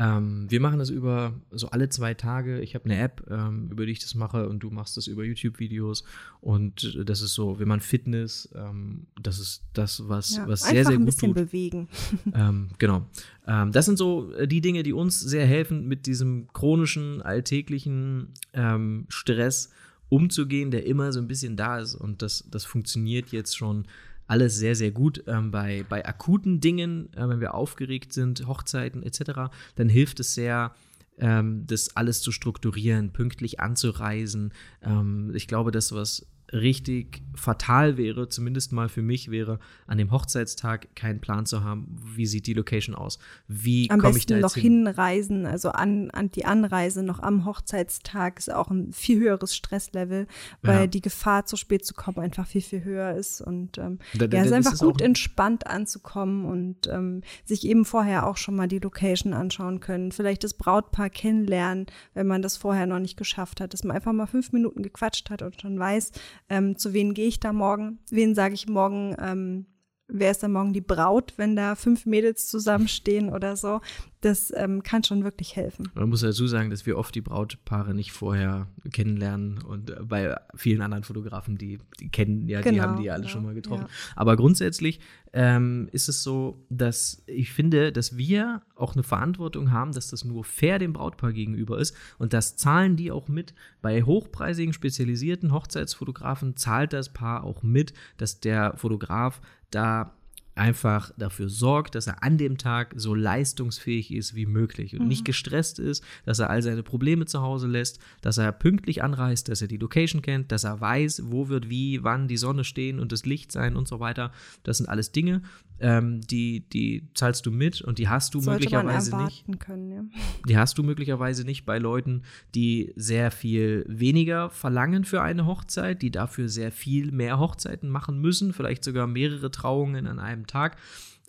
[0.00, 2.60] Ähm, wir machen das über so alle zwei Tage.
[2.60, 5.24] Ich habe eine App, ähm, über die ich das mache und du machst das über
[5.24, 6.04] YouTube-Videos.
[6.40, 10.86] Und das ist so, wenn man Fitness, ähm, das ist das, was, ja, was sehr,
[10.86, 11.34] sehr gut ein bisschen tut.
[11.34, 11.88] bewegen.
[12.32, 13.06] Ähm, genau.
[13.46, 18.28] Ähm, das sind so äh, die Dinge, die uns sehr helfen, mit diesem chronischen, alltäglichen
[18.52, 19.70] ähm, Stress
[20.08, 21.94] umzugehen, der immer so ein bisschen da ist.
[21.94, 23.86] Und das, das funktioniert jetzt schon
[24.30, 25.24] alles sehr, sehr gut.
[25.26, 30.34] Ähm, bei, bei akuten Dingen, äh, wenn wir aufgeregt sind, Hochzeiten etc., dann hilft es
[30.34, 30.72] sehr,
[31.18, 34.52] ähm, das alles zu strukturieren, pünktlich anzureisen.
[34.82, 40.10] Ähm, ich glaube, das, was richtig fatal wäre, zumindest mal für mich wäre, an dem
[40.10, 44.42] Hochzeitstag keinen Plan zu haben, wie sieht die Location aus, wie komme ich da jetzt
[44.42, 44.86] noch hin?
[44.86, 50.26] hinreisen, also an, an die Anreise noch am Hochzeitstag ist auch ein viel höheres Stresslevel,
[50.62, 50.86] weil ja.
[50.86, 54.36] die Gefahr, zu spät zu kommen, einfach viel, viel höher ist und ähm, da, da,
[54.36, 58.68] ja, es ist einfach gut entspannt anzukommen und ähm, sich eben vorher auch schon mal
[58.68, 63.60] die Location anschauen können, vielleicht das Brautpaar kennenlernen, wenn man das vorher noch nicht geschafft
[63.60, 66.12] hat, dass man einfach mal fünf Minuten gequatscht hat und schon weiß,
[66.48, 69.66] ähm, zu wen gehe ich da morgen, wen sage ich morgen, ähm,
[70.12, 73.80] wer ist da morgen die Braut, wenn da fünf Mädels zusammenstehen oder so.
[74.22, 75.88] Das ähm, kann schon wirklich helfen.
[75.94, 80.36] Man muss dazu sagen, dass wir oft die Brautpaare nicht vorher kennenlernen und äh, bei
[80.54, 83.44] vielen anderen Fotografen, die, die kennen ja, genau, die haben die ja alle genau, schon
[83.44, 83.86] mal getroffen.
[83.88, 84.16] Ja.
[84.16, 85.00] Aber grundsätzlich
[85.32, 90.24] ähm, ist es so, dass ich finde, dass wir auch eine Verantwortung haben, dass das
[90.24, 93.54] nur fair dem Brautpaar gegenüber ist und das zahlen die auch mit.
[93.80, 99.40] Bei hochpreisigen, spezialisierten Hochzeitsfotografen zahlt das Paar auch mit, dass der Fotograf
[99.70, 100.12] da
[100.60, 105.08] einfach dafür sorgt, dass er an dem Tag so leistungsfähig ist wie möglich und mhm.
[105.08, 109.48] nicht gestresst ist, dass er all seine Probleme zu Hause lässt, dass er pünktlich anreist,
[109.48, 113.00] dass er die Location kennt, dass er weiß, wo wird wie, wann die Sonne stehen
[113.00, 114.32] und das Licht sein und so weiter.
[114.62, 115.42] Das sind alles Dinge,
[115.80, 119.44] ähm, die, die zahlst du mit und die hast du Sollte möglicherweise nicht.
[119.58, 120.02] Können, ja.
[120.48, 122.22] Die hast du möglicherweise nicht bei Leuten,
[122.54, 128.20] die sehr viel weniger verlangen für eine Hochzeit, die dafür sehr viel mehr Hochzeiten machen
[128.20, 130.76] müssen, vielleicht sogar mehrere Trauungen an einem Tag.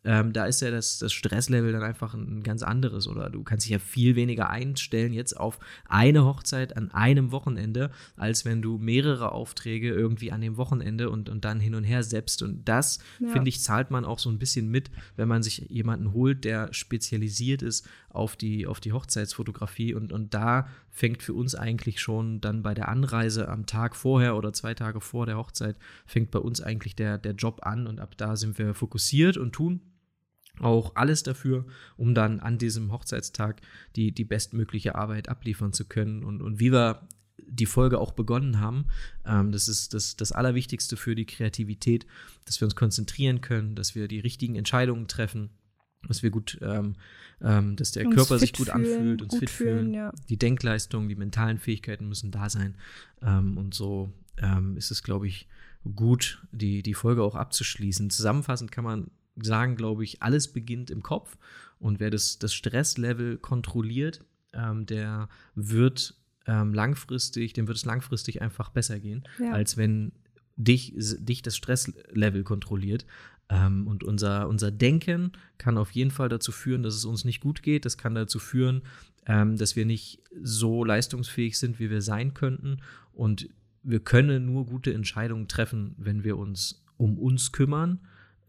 [0.03, 3.65] Ähm, da ist ja das, das Stresslevel dann einfach ein ganz anderes oder du kannst
[3.65, 8.79] dich ja viel weniger einstellen jetzt auf eine Hochzeit an einem Wochenende, als wenn du
[8.79, 12.41] mehrere Aufträge irgendwie an dem Wochenende und, und dann hin und her selbst.
[12.41, 13.29] Und das, ja.
[13.29, 16.73] finde ich, zahlt man auch so ein bisschen mit, wenn man sich jemanden holt, der
[16.73, 19.93] spezialisiert ist auf die, auf die Hochzeitsfotografie.
[19.93, 24.35] Und, und da fängt für uns eigentlich schon dann bei der Anreise am Tag vorher
[24.35, 25.77] oder zwei Tage vor der Hochzeit,
[26.07, 29.53] fängt bei uns eigentlich der, der Job an und ab da sind wir fokussiert und
[29.53, 29.79] tun
[30.61, 31.65] auch alles dafür,
[31.97, 33.61] um dann an diesem Hochzeitstag
[33.95, 36.23] die, die bestmögliche Arbeit abliefern zu können.
[36.23, 37.07] Und, und wie wir
[37.47, 38.85] die Folge auch begonnen haben,
[39.25, 42.05] ähm, das ist das, das Allerwichtigste für die Kreativität,
[42.45, 45.49] dass wir uns konzentrieren können, dass wir die richtigen Entscheidungen treffen,
[46.07, 46.95] dass wir gut, ähm,
[47.41, 49.77] ähm, dass der uns Körper sich gut fühlen, anfühlt, uns fit fühlen.
[49.77, 49.93] fühlen.
[49.93, 50.13] Ja.
[50.29, 52.75] Die Denkleistung, die mentalen Fähigkeiten müssen da sein.
[53.21, 55.47] Ähm, und so ähm, ist es, glaube ich,
[55.95, 58.09] gut, die, die Folge auch abzuschließen.
[58.09, 59.11] Zusammenfassend kann man
[59.43, 61.37] sagen, glaube ich, alles beginnt im Kopf.
[61.79, 64.23] Und wer das, das Stresslevel kontrolliert,
[64.53, 66.15] ähm, der wird
[66.45, 69.51] ähm, langfristig, dem wird es langfristig einfach besser gehen, ja.
[69.51, 70.11] als wenn
[70.55, 73.05] dich, dich das Stresslevel kontrolliert.
[73.49, 77.41] Ähm, und unser, unser Denken kann auf jeden Fall dazu führen, dass es uns nicht
[77.41, 77.85] gut geht.
[77.85, 78.83] Das kann dazu führen,
[79.25, 82.81] ähm, dass wir nicht so leistungsfähig sind, wie wir sein könnten.
[83.11, 83.49] Und
[83.83, 87.99] wir können nur gute Entscheidungen treffen, wenn wir uns um uns kümmern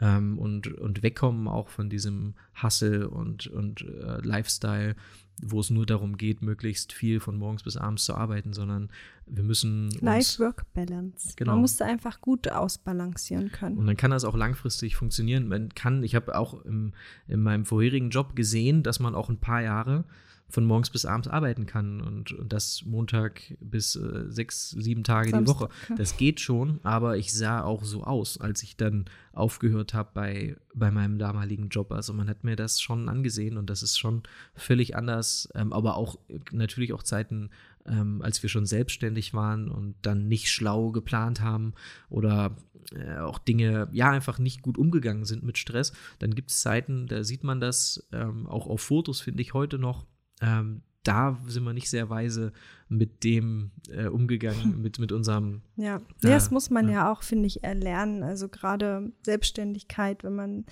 [0.02, 4.96] ähm, und, und wegkommen auch von diesem Hustle und, und äh, Lifestyle,
[5.40, 8.90] wo es nur darum geht, möglichst viel von morgens bis abends zu arbeiten, sondern
[9.26, 9.90] wir müssen.
[10.00, 11.34] Life-Work-Balance.
[11.36, 11.52] Genau.
[11.52, 13.78] Man muss da einfach gut ausbalancieren können.
[13.78, 15.46] Und dann kann das auch langfristig funktionieren.
[15.46, 16.92] Man kann, ich habe auch im,
[17.28, 20.04] in meinem vorherigen Job gesehen, dass man auch ein paar Jahre
[20.52, 25.30] von morgens bis abends arbeiten kann und, und das Montag bis äh, sechs, sieben Tage
[25.30, 25.96] Samstag, die Woche.
[25.96, 30.56] Das geht schon, aber ich sah auch so aus, als ich dann aufgehört habe bei,
[30.74, 31.90] bei meinem damaligen Job.
[31.90, 34.24] Also man hat mir das schon angesehen und das ist schon
[34.54, 36.18] völlig anders, ähm, aber auch
[36.50, 37.48] natürlich auch Zeiten,
[37.86, 41.72] ähm, als wir schon selbstständig waren und dann nicht schlau geplant haben
[42.10, 42.54] oder
[42.94, 47.06] äh, auch Dinge ja einfach nicht gut umgegangen sind mit Stress, dann gibt es Zeiten,
[47.06, 50.04] da sieht man das ähm, auch auf Fotos, finde ich heute noch,
[50.42, 52.52] ähm, da sind wir nicht sehr weise
[52.88, 55.62] mit dem äh, umgegangen, mit, mit unserem.
[55.76, 55.96] Ja.
[55.96, 58.22] Äh, das muss man ja, ja auch, finde ich, erlernen.
[58.22, 60.64] Also gerade Selbstständigkeit, wenn man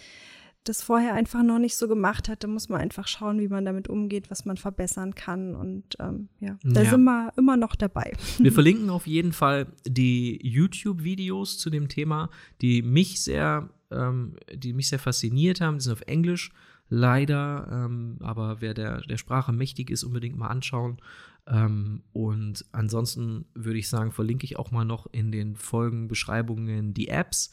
[0.65, 3.65] das vorher einfach noch nicht so gemacht hat, dann muss man einfach schauen, wie man
[3.65, 5.55] damit umgeht, was man verbessern kann.
[5.55, 6.91] Und ähm, ja, da ja.
[6.91, 8.13] sind wir immer noch dabei.
[8.39, 12.29] Wir verlinken auf jeden Fall die YouTube-Videos zu dem Thema,
[12.61, 15.79] die mich sehr, ähm, die mich sehr fasziniert haben.
[15.79, 16.53] Die sind auf Englisch
[16.91, 17.69] leider.
[17.73, 21.01] Ähm, aber wer der, der Sprache mächtig ist, unbedingt mal anschauen.
[21.47, 27.09] Ähm, und ansonsten würde ich sagen, verlinke ich auch mal noch in den Folgenbeschreibungen die
[27.09, 27.53] Apps.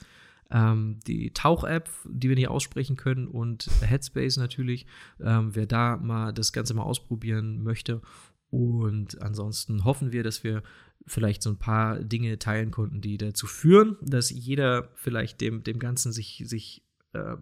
[0.50, 4.86] Ähm, die Tauch-App, die wir nicht aussprechen können, und Headspace natürlich,
[5.20, 8.02] ähm, wer da mal das Ganze mal ausprobieren möchte.
[8.50, 10.64] Und ansonsten hoffen wir, dass wir
[11.06, 15.80] vielleicht so ein paar Dinge teilen konnten, die dazu führen, dass jeder vielleicht dem, dem
[15.80, 16.84] Ganzen sich, sich
[17.14, 17.36] äh,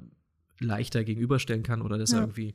[0.59, 2.19] leichter gegenüberstellen kann oder dass ja.
[2.19, 2.53] er irgendwie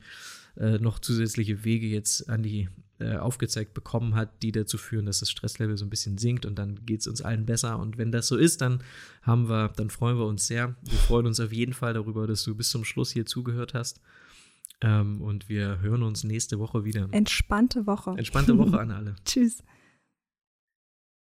[0.56, 5.20] äh, noch zusätzliche Wege jetzt an die äh, aufgezeigt bekommen hat, die dazu führen, dass
[5.20, 7.78] das Stresslevel so ein bisschen sinkt und dann geht es uns allen besser.
[7.78, 8.82] Und wenn das so ist, dann
[9.22, 10.76] haben wir, dann freuen wir uns sehr.
[10.82, 14.00] Wir freuen uns auf jeden Fall darüber, dass du bis zum Schluss hier zugehört hast.
[14.82, 17.08] Ähm, und wir hören uns nächste Woche wieder.
[17.12, 18.14] Entspannte Woche.
[18.16, 19.14] Entspannte Woche an alle.
[19.24, 19.62] Tschüss.